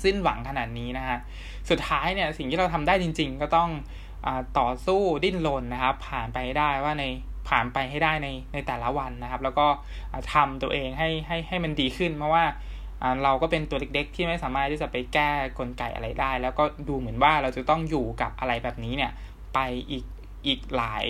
[0.03, 1.17] สิ้นหวังขนาดนี้นะฮะ
[1.69, 3.69] สุดท้ายเนี่ยสิ่งที่เราทำได้จริง ๆ ก็ต้อง
[4.25, 4.27] อ
[4.59, 7.03] ต่อสู้ดิ้นรนนะครับ ผ่านไปได้ว่าใน
[7.49, 9.67] ผ่านไปให้ได้ในในแต่ละวันนะครับ แล้วก็
[10.33, 12.43] ทำตัวเองให้ให้ให้มันดีขึ้น เพราะว่า
[13.23, 19.11] เราก็เป็นตัวเด็กๆ ที่ไม่สามารถที่จะไปแก้กลไกอะไรได้ แล้วก็ดูเหมือนว่าเราจะต้องอยู่กับอะไรแบบนี้เนี่ย
[19.53, 19.59] ไป
[19.91, 20.05] อีก
[20.47, 21.05] อีกหลาย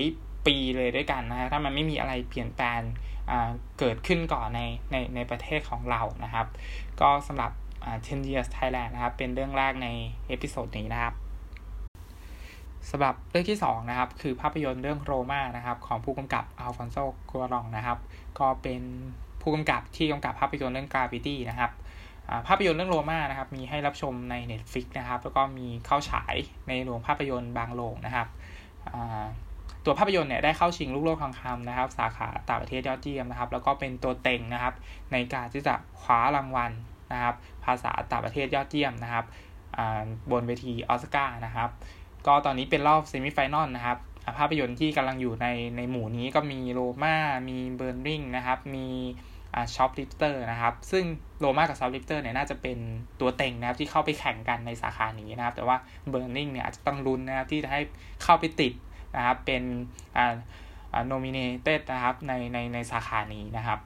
[0.46, 2.82] ปีเลยด้วยกันนะถ้ามันไม่มีอะไรเปลี่ยนแปลง
[3.80, 6.48] เกิดขึ้นก่อนในในในประเทศของเรานะครับ
[7.02, 7.52] ก็สำหรับ
[8.08, 9.88] 10 years Thailand นะครับ เป็นเรื่องแรกใน
[10.28, 11.14] episode นี้นะครับ
[12.90, 16.98] สำหรับเรื่องที่2นะครับคือภาพยนตร์เรื่อง Roma นะครับของผู้กำกับ Alfonso
[17.30, 17.98] Cuarón นะครับ
[18.40, 18.82] ก็เป็น
[19.42, 21.72] ผู้กำกับที่กำกับภาพยนตร์เรื่อง Gravity นะครับ
[22.48, 26.36] ภาพยนตร์เรื่อง Roma นะครับ มีให้รับชมใน Netflix นะครับ แล้วก็มีเข้าฉาย
[26.68, 28.28] ในโรงภาพยนตร์บางโรงนะครับ
[29.86, 34.74] ตัวภาพยนตร์เนี่ยได้เข้าชิงลูกโลกทองคำนะครับ สาขาต่างประเทศยอดเยี่ยมนะครับ แล้วก็เป็นตัวเต็งนะครับ
[35.12, 36.72] ในการที่จะคว้ารางวัล
[37.14, 39.26] นะครับ ภาษาต่างประเทศยอดเยี่ยมนะครับ
[40.32, 41.70] บนเวทีออสการ์นะครับ
[42.28, 43.98] ก็ตอนนี้เป็นรอบ semi-final นะครับ
[44.38, 47.16] ภาพยนตร์ที่กำลังอยู่ในในหมู่นี้ก็มี Roma
[47.50, 48.88] มี Burning นะครับ มี
[49.76, 51.06] Shoplifters นะครับ ซึ่ง
[51.40, 52.78] Roma กับ Shoplifters เนี่ยน่าจะเป็น
[53.20, 55.78] ตัวเต็งนะครับที่เข้าไปแข่งกันในสาขานี้นะครับ แต่ว่า
[56.10, 57.82] Burning เนี่ยอาจจะต้องลุ้นนะครับที่จะให้
[58.24, 58.74] เข้าไปติด
[59.16, 59.64] นะครับเป็น
[60.18, 60.34] อ่า
[61.08, 63.80] โนมิเนเต็ดนะครับในในในสาขานี้นะครับ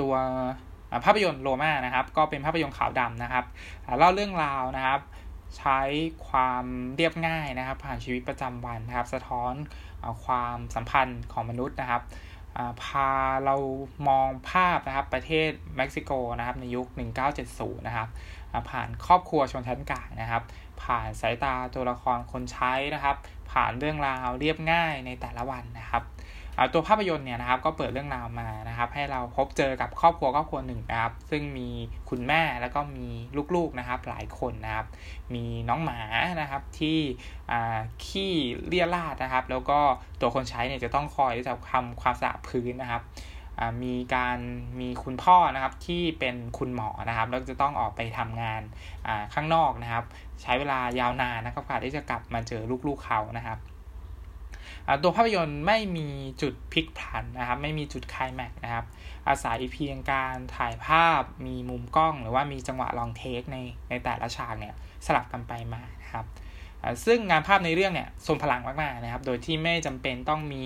[0.00, 0.14] ตัว
[1.04, 3.44] ภาพยนตร์โรม่านะครับ ก็เป็นภาพยนตร์ขาวดำนะครับ
[3.98, 5.00] เล่าเรื่องราวนะครับ
[5.58, 5.80] ใช้
[6.28, 6.64] ความ
[6.96, 9.54] เรียบง่ายนะครับ ผ่านชีวิตประจำวันนะครับ สะท้อน
[10.24, 12.02] ความสัมพันธ์ของมนุษย์นะครับ
[12.82, 13.10] พา
[13.44, 13.56] เรา
[14.08, 16.86] มองภาพนะครับประเทศเม็กซิโกนะครับในยุค
[17.36, 18.08] 1970 นะครับ
[18.70, 20.42] ผ่านครอบครัวชนชั้นกลางนะครับ
[20.82, 23.16] ผ่านสายตาตัวละครคนใช้นะครับ
[23.50, 26.02] ผ่านเรื่องราวเรียบง่ายในแต่ละวันนะครับ
[26.72, 31.68] ตัวภาพยนตร์เนี่ยนะครับก็เปิดเรื่องราวมานะครับ ให้เราพบเจอกับครอบครัวครอบครัวหนึ่งนะครับ ซึ่งมี
[32.10, 33.08] คุณแม่แล้วก็มี
[33.56, 34.86] ลูกๆนะครับ หลายคนนะครับ
[35.34, 36.00] มีน้องหมา
[36.40, 36.98] นะครับที่
[38.04, 38.32] ขี้
[38.66, 39.78] เลี่ยราดนะครับ แล้วก็
[40.20, 43.02] ตัวคนใช้เนี่ยจะต้องคอยที่จะทำความสะอาดพื้นนะครับ
[43.82, 44.38] มีการ
[44.80, 48.62] มีคุณพ่อนะครับที่เป็นคุณหมอนะครับ แล้วจะต้องออกไปทำงาน
[49.34, 50.04] ข้างนอกนะครับ
[50.42, 53.58] ใช้เวลายาวนานนะครับกว่าที่จะกลับมาเจอลูกๆเขานะครับ
[55.02, 56.08] ตัวภาพยนตร์ไม่มี
[56.42, 58.84] จุดพลิกผันนะครับ ไม่มีจุดคลายแม็กนะครับ
[59.28, 63.58] อาศัยเพียงการถ่ายภาพมีมุมกล้อง หรือว่ามีจังหวะลองเทคใน
[63.90, 64.74] ในแต่ละฉากเนี่ย
[65.06, 66.26] สลับกันไปมานะครับ
[67.04, 70.64] ซึ่งงานภาพในเรื่องเนี่ยทรงพลังมากๆนะครับ โดยที่ไม่จำเป็นต้องมี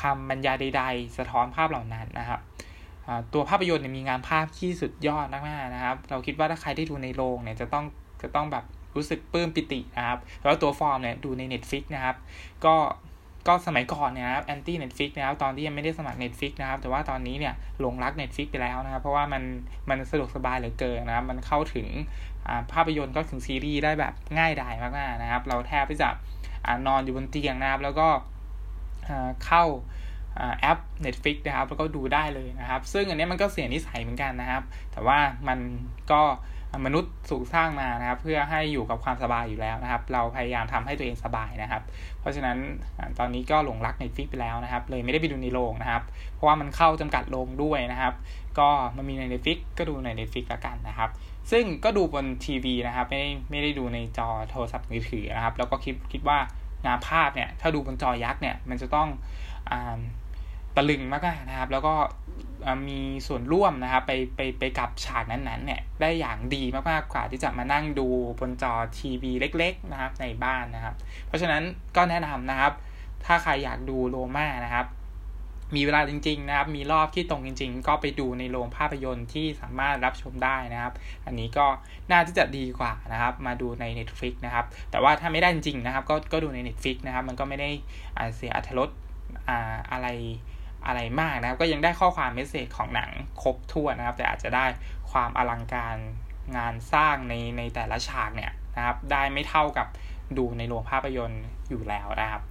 [0.00, 2.40] คำบรรยายใด ๆ สะท้อนภาพเหล่านั้นนะครับ
[3.32, 7.84] ตัวภาพยนตร์เนี่ยมีงานภาพที่สุดยอดมากๆนะครับ เราคิดว่าถ้าใครได้ดูในโรงเนี่ยจะต้อง
[8.22, 8.64] จะต้องแบบ
[8.96, 12.16] รู้สึกปลื้มปิตินะครับ แล้วตัวฟอร์มเนี่ยดูใน Netflix นะครับ
[12.64, 12.74] ก็
[13.48, 19.42] ก็สมัยก่อนเนี่ยนะครับ anti Netflix นะครับตอนที่ยังไม่ได้สมัคร Netflix นะครับ แต่ว่าตอนนี้เนี่ยหลงรัก Netflix ไปแล้วนะครับ เพราะว่ามัน
[19.90, 21.88] มันสะดวกสบายเหลือเกินนะครับ มันเข้าถึง
[22.72, 26.08] ภาพยนตร์ก็ถึงซีรีส์ได้แบบง่ายดายมากๆนะครับ เราแทบที่จะ
[26.86, 28.08] นอนอยู่บนเตียงนะครับ แล้วก็
[29.46, 29.64] เข้า
[30.60, 35.58] แอป Netflix นะครับ แล้วก็ดูได้เลยนะครับ ซึ่งอันนี้มันก็เสียนิสัยเหมือนกันนะครับ แต่ว่ามัน
[36.12, 36.22] ก็
[36.86, 41.82] มนุษย์ถูกสร้างมานะครับ เพื่อให้อยู่กับความสบายอยู่แล้วนะครับ เราพยายามทำให้ตัวเองสบายนะครับ
[42.22, 42.58] เพราะฉะนั้น
[43.18, 46.02] ตอนนี้ก็หลงรัก Netflix ไปแล้วนะครับ เลยไม่ได้ไปดูในโรงนะครับ
[46.34, 48.14] เพราะว่ามันเข้าจำกัดโรงด้วยนะครับ
[48.58, 51.10] ก็มันมีใน Netflix ก็ดูใน Netflix ละกันนะครับ
[51.50, 56.38] ซึ่งก็ดูบนทีวีนะครับ ไม่ไม่ได้ดูในจอโทรศัพท์มือถือนะครับ แล้วก็คิดคิดว่า
[56.86, 59.08] งานภาพเนี่ย ถ้าดูบนจอยักษ์เนี่ย มันจะต้อง
[59.70, 59.98] อ่า
[60.76, 61.94] ตะลึงมากนะครับ แล้วก็
[62.88, 68.08] มีส่วนร่วมนะครับไปไปไปกับฉากนั้นๆเนี่ยได้อย่างดีมากๆกว่าที่จะมานั่งดู
[68.38, 70.94] บนจอทีวีเล็ก ๆ นะครับในบ้านนะครับ
[71.26, 71.62] เพราะฉะนั้น
[71.96, 72.72] ก็แนะนำนะครับ
[73.24, 74.86] ถ้าใครอยากดูโรม่านะครับ
[75.76, 80.92] มีเวลาจริง ๆ นะครับ มีรอบที่ตรงจริง ๆ ก็ไปดูในโรงภาพยนตร์ที่สามารถรับชมได้นะครับ
[81.26, 81.66] อันนี้ก็
[82.10, 87.70] น่าที่จะดีกว่านะครับ มาดูใน Netflix นะครับ แต่ว่าถ้าไม่ได้จริงนะครับ ก็ก็ดูใน Netflix นะครับ มันก็ไม่ได้
[88.34, 88.90] เสียอัตรส
[89.92, 90.08] อะไร
[90.86, 93.10] อะไรมากนะครับ ก็ยังได้ข้อความเมสเซจของหนัง
[93.42, 94.64] ครบถ้วนนะครับ แต่อาจจะได้
[95.12, 95.96] ความอลังการ
[96.56, 99.86] งานสร้างในในแต่ละฉากเนี่ยนะครับ ได้ไม่เท่ากับ
[100.38, 102.42] ดูในโรงภาพยนตร์อยู่แล้วนะครับ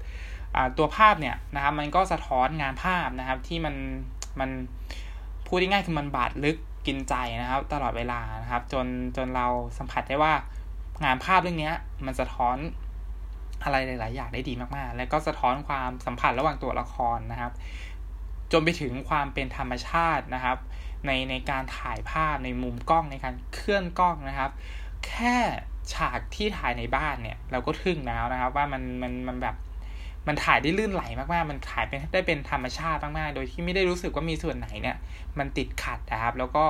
[0.77, 3.75] ตัวภาพเนี่ยนะครับมันก็สะท้อนงานภาพนะครับที่มัน
[4.39, 4.49] มัน
[5.47, 8.85] พูดง่ายๆคือมันบาดลึกกินใจนะครับ ตลอดเวลานะครับ จน
[9.17, 10.33] จนเราสัมผัสได้ว่า
[11.05, 11.71] งานภาพเรื่องนี้
[12.05, 12.57] มันสะท้อน
[13.63, 17.51] อะไรหลาย ๆ อย่างได้ดีมากๆ แล้วก็สะท้อนความสัมพันธ์ระหว่างตัวละครนะครับ
[18.51, 20.57] จนไปถึงความเป็นธรรมชาตินะครับ
[21.05, 24.51] ในในการถ่ายภาพในมุมกล้องในการเคลื่อนกล้องนะครับ
[25.07, 25.35] แค่
[25.93, 29.55] ฉากที่ถ่ายในบ้านเนี่ย เราก็ทึ่งแล้วนะครับ ว่ามันมันมันแบบ
[30.27, 34.97] มันถ่ายได้ลื่นไหลมากๆ มันถ่ายเป็นได้เป็นธรรมชาติมากๆ โดยที่ไม่ได้รู้สึกว่ามีส่วนไหนเนี่ย
[35.39, 36.65] มันติดขัดนะครับ แล้วก็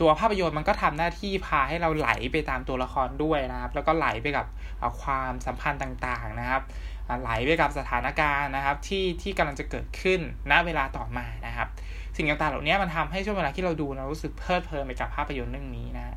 [0.00, 4.46] ตัวภาพยนตร์มันก็ทำหน้าที่พาให้เราไหลไปตามตัวละครด้วยนะครับ แล้วก็ไหลไปกับ
[5.02, 6.62] ความสัมพันธ์ต่างๆนะครับ
[7.20, 11.68] ไหลไปกับสถานการณ์นะครับที่ที่กำลังจะเกิดขึ้นณเวลาต่อมานะครับ
[12.16, 16.16] สิ่งต่างๆเหล่านี้มันทำให้ช่วงเวลาที่เราดูเรารู้สึกเพลิดเพลินไปกับภาพยนตร์เรื่องนี้นะ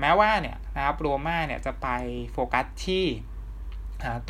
[0.00, 1.88] แม้ว่าเนี่ยนะครับโรม่าเนี่ยจะไป
[2.32, 3.04] โฟกัสที่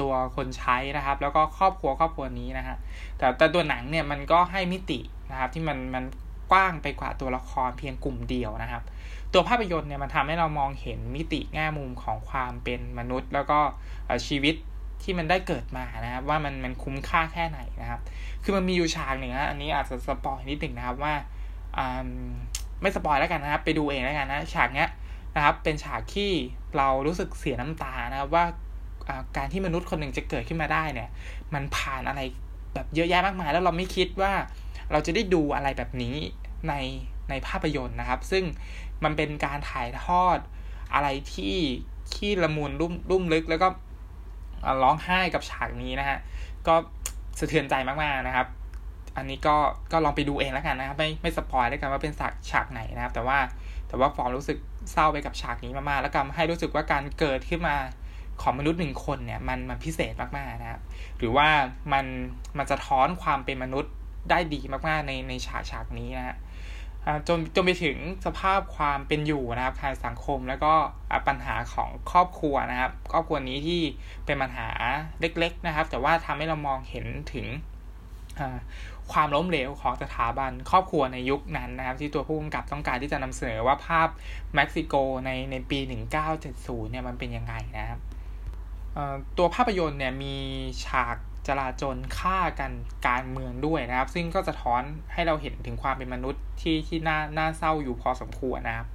[0.00, 2.76] ตัวคนใช้นะครับ แล้วก็ครอบครัวครอบครัวนี้นะฮะ
[3.18, 6.04] แต่แต่ตัวหนังเนี่ยมันก็ให้มิตินะครับที่มันมัน
[6.50, 8.82] กว้างไปกว่าตัวละครเพียงกลุ่มเดียวนะครับ
[9.32, 13.60] ตัวภาพยนตร์เนี่ยมันทำให้เรามองเห็นมิติแง่มุมของความเป็นมนุษย์ แล้วก็
[14.26, 14.54] ชีวิต
[15.02, 18.00] ที่มันได้เกิดมานะครับ ว่ามันมันคุ้มค่าแค่ไหนนะครับ
[18.42, 21.14] คือมันมีอยู่ฉากหนึ่งนะอันนี้อาจจะ spoil นิดหนึ่งนะครับว่า
[22.80, 24.90] ไม่ spoil แล้วกันนะครับ ไปดูเองแล้วกันนะฉากเนี้ย
[25.36, 26.30] นะครับ เป็นฉากที่
[26.76, 28.44] เรารู้สึกเสียน้ำตานะครับว่า
[29.36, 31.10] การที่มนุษย์คนหนึ่งจะเกิดขึ้นมาได้เนี่ย
[31.54, 32.20] มันผ่านอะไร
[32.74, 34.32] แบบเยอะแยะมากมาย แล้วเราไม่คิดว่า
[34.92, 36.14] เราจะได้ดูอะไรแบบนี้
[36.68, 36.74] ใน
[37.30, 38.44] ในภาพยนตร์นะครับ ซึ่ง
[39.04, 40.38] มันเป็นการถ่ายทอด
[40.94, 41.56] อะไรที่
[42.14, 43.68] ที่ละมุนรุ่มรุ่มลึกแล้วก็
[44.82, 46.18] ร้องไห้กับฉากนี้นะฮะ
[46.66, 46.74] ก็
[47.38, 48.46] สะเทือนใจมากๆนะครับ
[49.16, 49.56] อันนี้ก็
[49.92, 53.38] ก็ลองไปดูเองแล้วกันนะครับ ไม่ไม่สปอยด้วยกันว่าเป็นฉากฉากไหนนะครับ แต่ว่า
[53.88, 54.58] แต่ว่าฟอร์มรู้สึก
[54.92, 57.76] เศร้าไปกับฉากนี้มากๆ แล้วก็ให้รู้สึกว่าการเกิดขึ้นมา
[58.42, 60.80] ของมนุษย์หนึ่งคนเนี่ยมันมันพิเศษมากๆนะครับ
[61.18, 61.48] หรือว่า
[61.92, 62.04] มัน
[62.58, 63.92] มันจะท้อนความเป็นมนุษย์
[64.30, 66.36] ได้ดีมากๆในในฉากฉากนี้นะฮะ
[67.28, 70.72] จนจนไปถึงสภาพความเป็นอยู่นะครับทางสังคมแล้วก็
[71.28, 73.82] ปัญหาของครอบครัวนะครับ ครอบครัวนี้ที่
[74.26, 74.68] เป็นปัญหา
[75.20, 77.46] เล็ก ๆนะครับ แต่ว่าทำให้เรามองเห็นถึง
[79.12, 84.08] ความล้มเหลวของสถาบันครอบครัวในยุคนั้นนะครับ ที่ตัวผู้กำกับต้องการที่จะนำเสนอว่าภาพ
[84.54, 84.94] เม็กซิโก
[85.24, 85.78] ในในปี
[86.34, 88.00] 1970เนี่ยมันเป็นยังไงนะครับ
[89.38, 90.36] ตัวภาพยนตร์เนี่ยมี
[90.86, 91.16] ฉาก
[91.48, 92.72] จลาจลฆ่ากัน
[93.08, 94.82] การเมืองด้วยนะครับ ซึ่งก็จะท้อน
[95.12, 98.88] ให้เราเห็นถึงความเป็นมนุษย์ที่ที่น่าน่าเศร้าอยู่พอสมควรนะครับ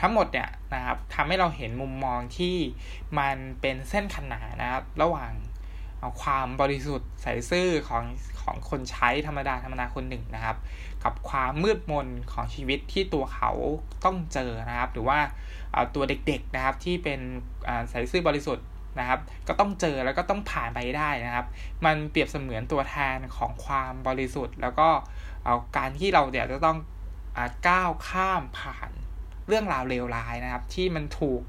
[0.00, 2.56] ทั้งหมดเนี่ยนะครับทำให้เราเห็นมุมมองที่
[3.18, 5.32] มันเป็นเส้นขนานนะครับ ระหว่าง
[6.22, 8.04] ความบริสุทธิ์ใสซื่อของ
[8.42, 10.56] ของคนใช้ธรรมดาธรรมดาคนหนึ่งนะครับ
[11.04, 13.50] กับความมืดมนของชีวิตที่ตัวเขา
[14.04, 15.18] ต้องเจอนะครับ หรือว่า
[15.94, 17.20] ตัวเด็กๆนะครับที่เป็น
[17.90, 18.66] ใสซื่อบริสุทธิ์
[18.98, 21.46] นะครับ ก็ต้องเจอแล้วก็ต้องผ่านไปได้นะครับ
[21.84, 24.88] มันเปรียบเสมือนตัวแทนของความบริสุทธิ์ แล้วก็
[25.44, 26.78] เอาการที่เราเดี๋ยวจะต้อง
[27.36, 28.90] อก้าวข้ามผ่าน
[29.48, 31.40] เรื่องราวเลวร้ายนะครับ ที่มันถูก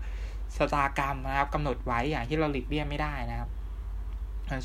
[0.58, 3.49] สตากรรมนะครับกำหนดไว้อย่างที่เราหลีกเลี่ยงไม่ได้นะครับ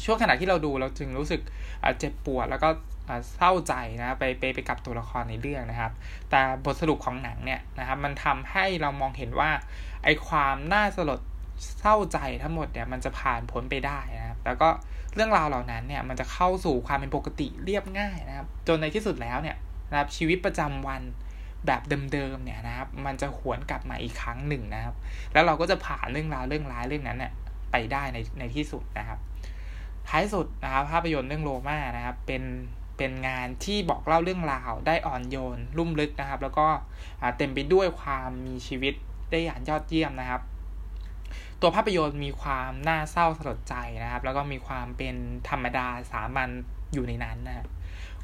[0.05, 1.41] ช่วงขณะที่เราดูเราจึงรู้สึก
[1.99, 2.69] เจ็บปวดแล้วก็
[3.37, 5.93] เศร้าใจนะไปไปไปกับตัวละครในเรื่องนะครับ
[6.31, 9.51] แต่บทสรุปของหนังเนี่ยนะครับ มันทำให้เรามองเห็นว่า
[10.05, 11.21] ไอความน่าสลด
[11.79, 14.69] เศร้าใจทั้งหมดเนี่ยมันจะผ่านพ้นไปได้นะครับแล้วก็
[15.15, 19.57] เรื่องราวเหล่านั้นเนี่ยมันจะเข้าสู่ความเป็นปกติเรียบง่ายนะครับ จนในที่สุดแล้วเนี่ย
[19.91, 21.03] นะครับชีวิตประจำวัน
[21.67, 24.95] แบบเดิมๆเนี่ยนะครับ มันจะหวนกลับมาอีกครั้งหนึ่งนะครับ
[25.33, 27.33] แล้วเราก็จะผ่านเรื่องราวเรื่องร้ายเรื่องนั้นเนี่ย
[27.73, 29.19] ไปได้ในในที่สุดนะครับ
[30.09, 32.43] ท้ายสุดนะครับภาพยนตร์เรื่องโรม่านะครับ เป็น
[32.99, 36.67] เป็นงานที่บอกเล่าเรื่องราวได้อ่อนโยน ลุ่มลึกนะครับ แล้วก็
[37.39, 38.95] เต็มไปด้วยความมีชีวิต
[39.31, 40.43] ได้อย่างยอดเยี่ยมนะครับ
[41.61, 45.17] ตัวภาพยนตร์มีความน่าเศร้าสลดใจนะครับ แล้วก็มีความเป็น
[45.49, 46.51] ธรรมดาสามัญ
[46.93, 47.67] อยู่ในนั้นนะ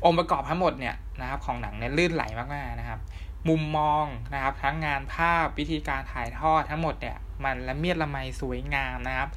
[0.04, 3.00] องค์ประกอบทั้งหมดเนี่ยนะครับ ของหนังเนี่ยลื่นไหลมากๆนะครับ
[3.48, 9.28] มุมมองนะครับ ทั้งงานภาพวิธีการถ่ายทอดทั้งหมดเนี่ยมันละเมียดละไมสวยงามนะครับ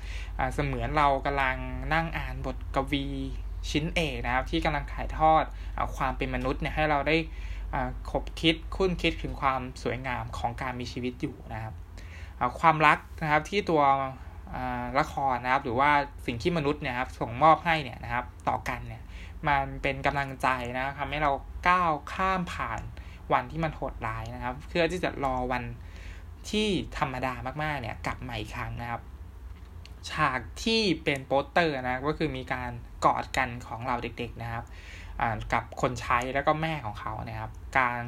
[0.54, 1.58] เสมือนเรากำลัง
[1.94, 3.06] นั่งอ่านบทกวี
[3.70, 5.44] ชิ้นเอกนะครับ ที่กำลังถ่ายทอด
[5.78, 7.18] อความเป็นมนุษย์เนี่ยให้เราได้
[8.10, 11.74] คบคิดคุ้นคิดถึงความสวยงามของการมีชีวิตอยู่นะครับ
[12.60, 13.82] ความรักนะครับที่ตัว
[15.00, 15.92] ละครนะครับ หรือว่า
[16.26, 19.04] สิ่งที่มนุษย์เนี่ยครับส่งมอบให้เนี่ยนะครับ ต่อกันเนี่ย
[19.48, 20.48] มันเป็นกำลังใจ
[20.78, 21.32] นะทำให้เรา
[21.70, 22.82] ก้าวข้ามผ่าน
[23.34, 25.64] วันที่มันโหดร้ายนะครับ เพื่อที่จะรอวัน
[26.50, 29.02] ที่ธรรมดามากๆเนี่ยกลับมาอีกครั้งนะครับ
[30.10, 32.72] ฉากที่เป็นโปสเตอร์นะก็คือมีการ
[33.06, 34.66] กอดกันของเราเด็กๆนะครับ
[35.54, 38.04] กับคนใช้แล้วก็แม่ของเขานะครับการ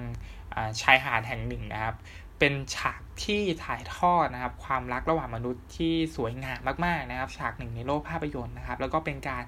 [0.81, 1.95] ชายหาดแห่งหนึ่งนะครับ
[2.39, 9.43] เป็นฉากที่ถ่ายทอดนะครับ ความรักระหว่างมนุษย์ที่สวยงามมากๆนะครับ ฉากหนึ่งในโลกภาพยนตร์นะครับ แล้วก็เป็นการ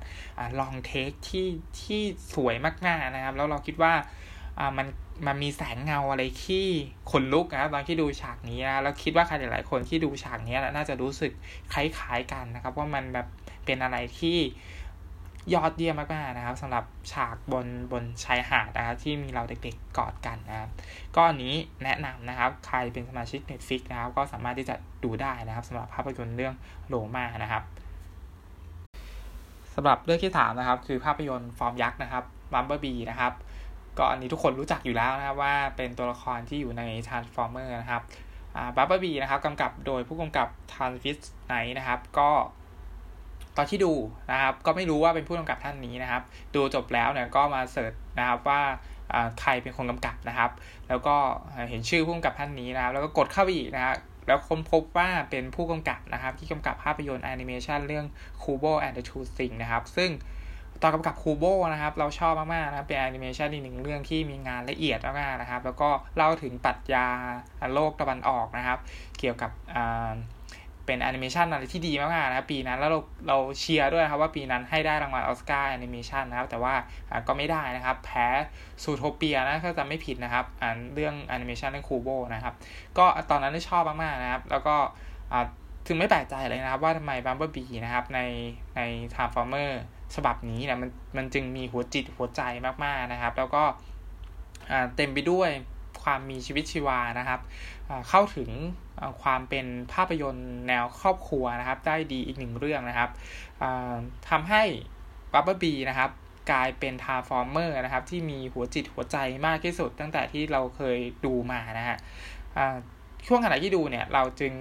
[0.59, 1.47] ลองเทคที่
[1.81, 2.01] ที่
[2.33, 3.93] สวยมากๆนะครับ แล้วเราคิดว่า
[4.77, 4.87] มัน
[5.27, 6.65] มันมีแสงเงาอะไรที่
[7.11, 11.31] ขนลุกนะครับตอนที่ดูฉากนี้นะแล้วคิดว่าใครหลายๆคนที่ดูฉากนี้น่าจะรู้สึก
[11.73, 13.27] คล้ายๆกันนะครับว่ามันแบบ
[13.65, 14.37] เป็นอะไรที่
[15.53, 20.69] ยอดเยี่ยมมากๆนะครับสำหรับฉากบนบนชายหาดนะครับที่มีเราเด็กๆกอดกันนะครับ
[21.15, 26.53] ก็อันนี้แนะนำนะครับ ใครเป็นสมาชิก Netflix นะครับ ก็สามารถที่จะดูได้นะครับสำหรับภาพยนตร์เรื่อง
[26.87, 27.63] Roma นะครับ
[29.75, 32.23] สำหรับเรื่องที่สามนะครับ คือภาพยนตร์ฟอร์มยักษ์นะครับ
[32.53, 33.33] Bumblebee นะครับ
[33.97, 38.03] ก็อันนี้ทุกคนรู้จักอยู่แล้วนะครับว่าเป็นตัวละครที่อยู่ใน Transformer นะครับ
[38.75, 42.29] Bumblebee นะครับกำกับโดยผู้กำกับ Travis Knight นะครับก็
[43.57, 43.93] ตอนที่ดู
[44.31, 46.21] นะครับก็ไม่รู้ว่าเป็นผู้กำกับท่านนี้นะครับ
[46.55, 48.61] ดูจบแล้วเนี่ยก็มา search นะครับว่า
[49.41, 50.51] ใครเป็นคนกำกับนะครับ
[50.89, 51.15] แล้วก็
[51.69, 53.95] เห็นชื่อผู้กำกับท่านนี้นะครับ แล้วก็กดเข้าไปอีกนะครับ
[54.27, 58.05] แล้วค้นพบว่าเป็นผู้กำกับนะครับ ที่กำกับภาพยนตร์แอนิเมชันเรื่อง
[58.43, 60.11] Kubo and the Two Strings นะครับ ซึ่ง
[60.81, 67.07] ตอนกำกับ Kubo นะครับ เราชอบมากๆนะครับเป็นแอนิเมชันอีกหนึ่งเรื่องที่มีงานละเอียดมากๆนะครับ แล้วก็เล่าถึงปรัชญา
[67.73, 68.79] โลกตะวันออกนะครับ
[69.19, 69.51] เกี่ยวกับ
[70.85, 76.73] เป็นแอนิเมชันอะไรที่ดีมากๆนะครับปีนั้นแล้วเราเราเชียร์ด้วยครับว่าปีนั้นให้ได้รางวัลออสการ์แอนิเมชันนะครับ แต่ว่า
[77.27, 78.27] ก็ไม่ได้นะครับ แพ้
[78.83, 82.53] Zootopia นะถ้าจำไม่ผิดนะครับอ่านเรื่องแอนิเมชันเรื่อง Kubo นะครับ
[82.97, 84.75] ก็ตอนนั้นชอบมากๆนะครับ แล้วก็
[85.87, 88.19] ถึงไม่แปลกใจเลยนะครับ ว่าทำไม Bumblebee นะครับใน
[88.75, 88.81] ใน
[89.13, 89.71] Transformer
[90.15, 92.41] ฉบับนี้เนี่ยมันมันจึงมีหัวจิตหัวใจ
[92.83, 93.63] มากๆนะครับ แล้วก็
[94.95, 95.49] เต็มไปด้วย
[96.03, 97.39] ความมีชีวิตชีวานะครับ
[98.09, 98.49] เข้าถึง
[99.21, 103.09] ความเป็นภาพยนตร์แนวครอบครัวนะครับ ได้ดีอีกหนึ่งเรื่องนะครับ
[104.29, 104.63] ทำให้
[105.33, 106.09] Bumblebee นะครับ
[106.51, 111.97] กลายเป็น Transformer นะครับ ที่มีหัวจิตหัวใจมากที่สุดตั้งแต่ที่เราเคยดูมานะฮะ
[113.27, 114.53] ช่วงขณะที่ดูเนี่ย เราจึง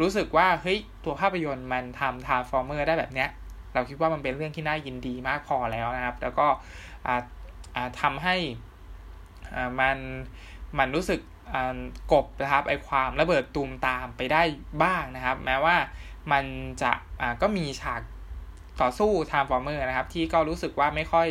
[0.00, 3.28] รู้สึกว่าเฮ้ยตัวภาพยนตร์มันทำ Transformer ได้แบบเนี้ย
[3.74, 6.46] เราคิดว่ามันเป็นเรื่องที่น่ายินดีมากพอแล้วนะครับ แล้วก็
[8.00, 8.36] ทำให้
[9.80, 9.98] มัน
[10.78, 11.20] มันรู้สึก
[12.12, 14.42] กลบนะครับไอความระเบิดตูมตามไปได้
[14.82, 15.76] บ้างนะครับ แม้ว่า
[16.32, 16.44] มัน
[16.82, 16.92] จะ
[17.42, 18.00] ก็มีฉาก
[18.80, 21.28] ต่อสู้ Transformer นะครับ ที่ก็รู้สึกว่าไม่ค่อย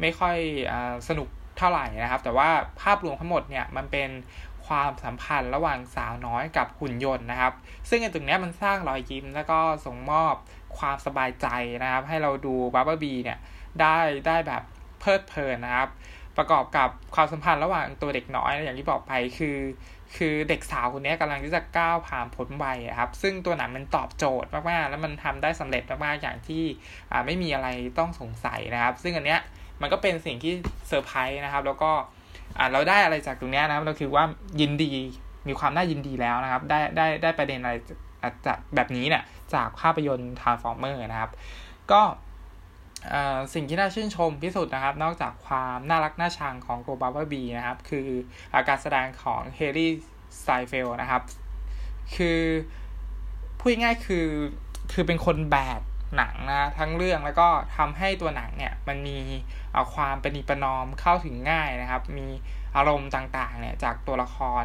[0.00, 0.36] ไม่ค่อย
[0.72, 0.74] อ
[1.08, 2.48] สนุกเท่าไหร่นะครับ แต่ว่า
[2.80, 4.10] ภาพรวมทั้งหมดเนี่ยมันเป็น
[4.66, 7.52] ความสัมพันธ์ระหว่างสาวน้อยกับหุ่นยนต์นะครับ
[7.88, 10.34] ซึ่งไอตรงนี้มันสร้างรอยยิ้มแล้วก็ส่งมอบ
[10.78, 11.46] ความสบายใจ
[11.82, 13.38] นะครับ ให้เราดูบับเบิลบีเนี่ย
[13.80, 13.96] ได้
[14.26, 14.62] ได้แบบ
[15.00, 15.88] เพลิดเพลินนะครับ
[16.40, 19.58] ประกอบกับความสัมพันธ์ระหว่างตัวเด็กน้อยอย่างที่บอกไปคือ
[20.16, 26.64] คือเด็กสาวคนนี้กำลังที่จะก้าวผ่านพ้นวัยครับ ซึ่งตัวหนังมันตอบโจทย์มากๆ แล้วมันทำได้สำเร็จมากๆอย่างที่
[27.26, 27.68] ไม่มีอะไร
[27.98, 29.40] ต้องสงสัยนะครับ ซึ่งอันเนี้ย
[29.80, 30.52] มันก็เป็นสิ่งที่
[30.88, 31.90] เซอร์ไพรส์นะครับ แล้วก็
[32.72, 34.24] เราได้อะไรจากตรงนี้นะครับ เราคือว่า
[34.60, 34.92] ยินดี
[35.48, 37.74] มีความน่ายินดีแล้วนะครับ ได้ได้ได้ประเด็นอะไร
[38.46, 39.22] จากแบบนี้เนี่ย
[39.54, 41.30] จากภาพยนตร์ Transformer นะครับ
[41.92, 42.02] ก็
[43.54, 48.08] สิ่งที่น่าชื่นชมที่สุดนะครับ นอกจากความน่ารักน่าชังของโกบาบบีนะครับ คือ
[48.54, 51.22] การแสดงของ Hailee Steinfeld นะครับ
[52.16, 52.40] คือ
[53.58, 54.28] พูดง่ายคือ
[54.92, 55.80] คือเป็นคนแบก
[56.16, 59.18] หนังนะทั้งเรื่องแล้วก็ทำให้ตัวหนังเนี่ยมันมี
[59.94, 62.26] ความเป็นอิปนอมเข้าถึงง่ายนะครับ มี
[62.76, 64.64] อารมณ์ต่างๆเนี่ยจากตัวละคร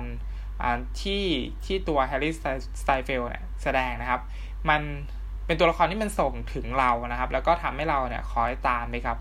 [1.01, 1.25] ที่
[1.65, 4.21] ที่ตัว Hailee Steinfeld เนี่ยแสดงนะครับ
[4.69, 4.81] มัน
[5.45, 9.17] เป็นตัวละครที่มันส่งถึงเรานะครับ แล้วก็ทำให้เราเนี่ยคล้อยตามไปครับ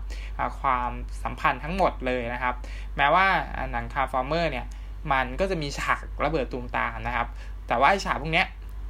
[0.61, 0.91] ความ
[1.23, 2.55] สัมพันธ์ทั้งหมดเลยนะครับ
[2.97, 3.25] แม้ว่า
[3.71, 4.65] หนัง Transformers เนี่ย
[5.11, 7.27] มันก็จะมีฉากระเบิดตูมตามนะครับ
[7.67, 8.43] แต่ว่าฉากพวกนี้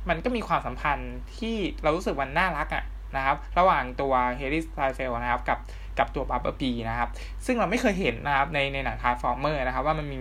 [0.09, 2.83] มันก็มีความสัมพันธ์ที่เรารู้สึกว่าน่ารักอะ
[3.15, 5.59] นะครับ ระหว่างตัว Hailee Steinfeld นะครับกับ
[5.99, 7.09] กับตัว Bumblebee นะครับ
[7.45, 10.19] ซึ่งเราไม่เคยเห็นนะครับในในหนัง Transformers นะครับ ว่ามันมี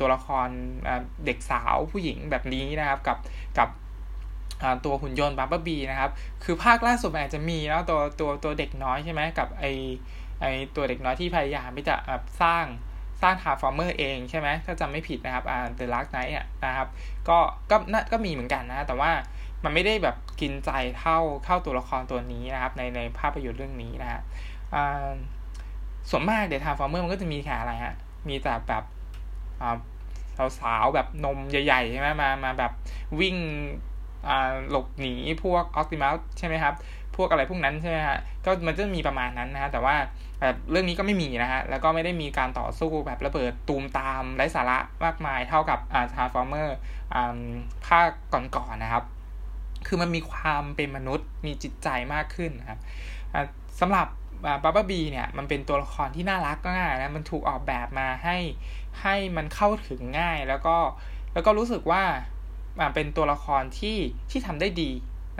[0.00, 0.48] ตัวละคร
[1.26, 3.18] เด็กสาวผู้หญิงแบบนี้นะครับ กับ
[3.58, 3.68] กับ
[4.84, 6.10] ตัวหุ่นยนต์ Bumblebee นะครับ
[6.44, 9.64] คือภาคล่าสุดอาจจะมีแล้วตัวตัวตัวเด็กน้อยใช่ไหมกับไอ
[10.40, 10.46] ไอ
[10.76, 11.96] ตัวเด็กน้อยที่พยายามที่จะ
[12.42, 12.64] สร้าง
[13.22, 16.88] สร้าง Transformers เองใช่ไหมถ้าจำไม่ผิดนะครับอ่า The Last Knight อะนะครับ
[17.28, 17.38] ก็
[17.70, 19.10] ก็น่าก็มีเหมือนกันนะ แต่ว่า
[19.64, 24.20] มันไม่ได้แบบกินใจเท่าเท่าตัวละครตัวนี้นะครับ ในในภาพยนตร์เรื่องนี้นะฮะ
[26.10, 27.94] ส่วนมาก The Transformers มันก็จะมีแค่อะไรฮะ
[28.28, 28.84] มีแต่แบบ
[30.58, 32.72] สาวๆแบบนมใหญ่ๆใช่ไหมมามาแบบ
[33.20, 33.36] วิ่ง
[34.70, 36.74] หลบหนีพวกออ t ติมัสใช่ไหมครับ
[37.16, 39.96] พวกอะไรพวกนั้นใช่ไหมฮะก็มันจะมีประมาณนั้นนะฮะแต่ว่า
[40.40, 46.76] แบบเรื่องนี้ก็ไม่มีนะฮะแล้วก็ไม่ได้มีการต่อสู้แบบระเบิดตูมตามไร้สาระมากมายเท่ากับอ่า Transformers
[47.14, 47.38] อ่า
[47.86, 49.04] ภาคก่อนๆนนะครับ
[49.86, 52.78] คือมันมีความเป็นมนุษย์มีจิตใจมากขึ้นนะครับ
[53.80, 54.06] สำหรับ
[54.64, 58.36] Bumblebee เนี่ยมันเป็นตัวละครที่น่ารักง่ายนะมันถูกออกแบบมาให้
[59.02, 60.76] ให้มันเข้าถึงง่ายแล้วก็
[61.32, 62.02] แล้วก็รู้สึกว่า
[62.94, 63.98] เป็นตัวละครที่
[64.30, 64.90] ที่ทำได้ดี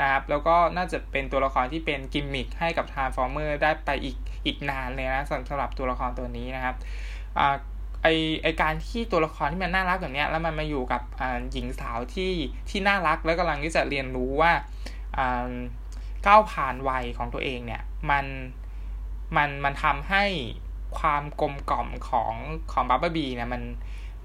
[0.00, 4.16] นะครับแล้วก็น่าจะเป็นตัวละครที่เป็นกิมมิคให้กับทาร์ฟอร์เมอร์ได้ไปอีก
[4.46, 6.76] อีกนานเลยนะสำหรับตัวละครตัวนี้นะครับ
[8.02, 8.08] ไอ
[8.42, 11.02] ไอการที่ตัวละครที่มันน่ารักแบบนี้แล้วมันมาอยู่กับ
[11.52, 12.32] หญิงสาวที่
[12.68, 14.52] ที่น่ารักแล้วกำลังที่จะเรียนรู้ว่า
[16.26, 18.26] ก้าวผ่านวัยของตัวเองเนี่ยมัน
[19.36, 20.24] มันมันทำให้
[20.98, 22.34] ความกลมกล่อมของ
[22.72, 23.62] ของบับเบิลบีเนี่ยมัน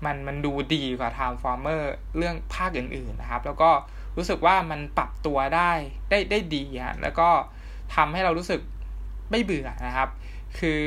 [0.05, 1.81] มันมันดูดีกว่า Transformer
[2.17, 3.71] เรื่องภาคอื่นๆนะครับ แล้วก็
[4.17, 5.71] รู้สึกว่ามันปรับตัวได้
[6.09, 7.29] ได้ได้ดีฮะแล้วก็
[7.95, 8.61] ทำให้เรารู้สึก
[9.31, 10.09] ไม่เบื่อนะครับ
[10.59, 10.83] คือ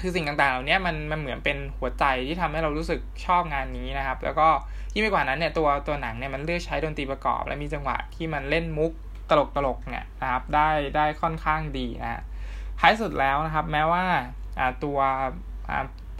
[0.00, 4.48] คือสิ่งต่างๆ เหล่านี้มันมันเหมือนเป็นหัวใจที่ทำให้เรารู้สึกชอบงานนี้นะครับ แล้วก็
[4.94, 8.92] ยิ่งไปกว่านั้นเนี่ยตัวตัวหนังเนี่ยมันเลือกใช้ดนตรีประกอบ และมีจังหวะที่มันเล่นมุก
[9.30, 12.22] ตลกตลกเนี่ยนะครับ ได้ได้ค่อนข้างดีนะ
[12.80, 14.04] ท้ายสุดแล้วนะครับ แม้ว่า
[14.84, 14.98] ตัว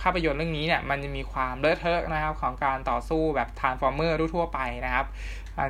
[0.01, 5.07] ภาพยนตร์เรื่องนี้เนี่ยมันจะมีความเลอะเทอะนะครับของการต่อสู้แบบ Transformers ทั่วไปนะครับ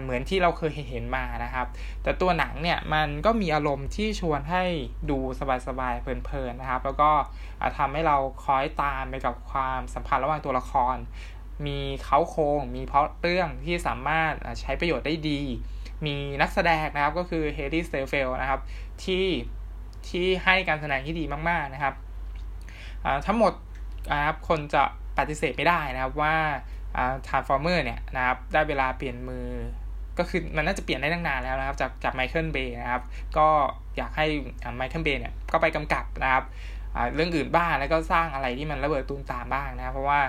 [0.03, 1.67] เหมือนที่เราเคยเห็นมานะครับ
[2.03, 4.65] แต่ตัวหนังเนี่ยมันก็มีอารมณ์ที่ชวนให้
[5.11, 5.19] ดู
[5.67, 7.11] สบายๆเพลินๆนะครับ แล้วก็
[7.79, 10.97] ทำให้เราคอยตามไปกับความสัมพันธ์ระหว่างตัวละคร
[11.67, 15.41] มีเค้าโครงมีพล็อตเรื่องที่สามารถใช้ประโยชน์ได้ดี
[16.07, 18.61] มีนักแสดงนะครับก็คือ Hailee Steinfeld นะครับ
[19.05, 19.27] ที่
[20.09, 21.95] ที่ให้การแสดงที่ดีมากๆนะครับ
[23.27, 23.53] ทั้งหมด
[24.13, 24.83] นะครับคนจะ
[25.19, 26.35] ปฏิเสธไม่ได้นะครับว่า
[27.27, 29.49] Transformers เนี่ยนะครับได้เวลาเปลี่ยนมือ
[30.19, 33.03] ก็คือมันน่าจะเปลี่ยนได้ตั้งนานแล้วนะครับ จากจาก Michael Bay นะครับ
[33.37, 33.49] ก็
[33.97, 34.27] อยากให้
[34.77, 36.45] Michael Bay เนี่ยก็ไปกำกับนะครับ
[37.15, 40.21] เรื่องอื่นบ้างแล้วก็สร้างอะไรที่มันระเบิดตูมตามบ้างนะครับเพราะว่า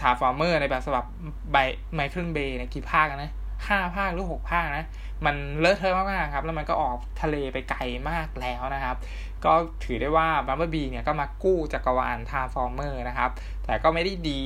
[0.00, 1.04] Transformers ในแบบฉบับ
[1.52, 1.56] by
[1.94, 3.32] Michael Bay เนี่ยกี่ภาคนะ
[3.68, 4.86] ห้าภาคหรือหกภาคนะ
[5.26, 8.96] มันเลอะเทอะมากๆครับ แล้วมันก็ออกทะเลไปไกลมากแล้วนะครับ
[9.44, 9.52] ก็
[9.84, 13.30] ถือได้ว่า Bumblebee เนี่ยก็มากู้จักรวาล Transformers นะครับ
[13.64, 14.42] แต่ก็ไม่ได้ดี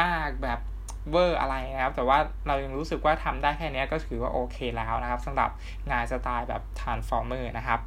[0.00, 0.60] มากแบบ
[1.10, 5.50] เวอร์อะไรนะครับ แต่ว่าเรายังรู้สึกว่าทำได้แค่นี้ก็ถือว่าโอเคแล้วนะครับสำหรับ
[5.90, 7.80] งานสไตล์แบบ Transformers นะครับ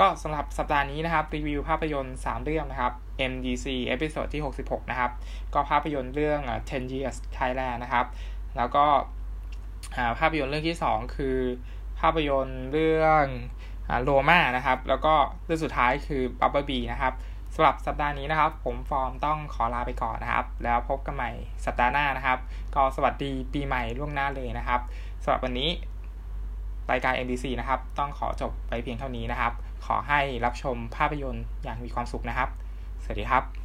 [0.00, 2.92] ก็สำหรับสัปดาห์นี้นะครับ รีวิวภาพยนตร์ 3 เรื่องนะครับ
[3.30, 5.10] MDC episode ที่ 66 นะครับ
[5.54, 8.06] ก็ภาพยนตร์เรื่อง10 Years Thailand นะครับ
[8.56, 8.84] แล้วก็
[10.18, 11.38] ภาพยนตร์เรื่องที่2คือ
[12.00, 13.24] ภาพยนตร์เรื่อง
[14.02, 15.14] Roma นะครับ แล้วก็
[15.44, 17.14] เรื่องสุดท้ายคือ Bumblebee นะครับ
[17.54, 21.30] สำหรับสัปดาห์นี้นะครับ ผมฟอร์มต้องขอลาไปก่อนนะครับ แล้วพบกันใหม่
[21.66, 22.38] สัปดาห์หน้านะครับ
[22.74, 24.80] ก็สวัสดีปีใหม่ล่วงหน้าเลยนะครับ
[25.22, 25.70] สำหรับวันนี้
[26.90, 29.52] รายการ MDC นะครับ ต้องขอจบไปเพียงเท่านี้นะครับ
[29.86, 32.48] ขอให้รับชมภาพยนตร์อย่างมีความสุขนะครับ
[33.04, 33.61] สวัสดีครับ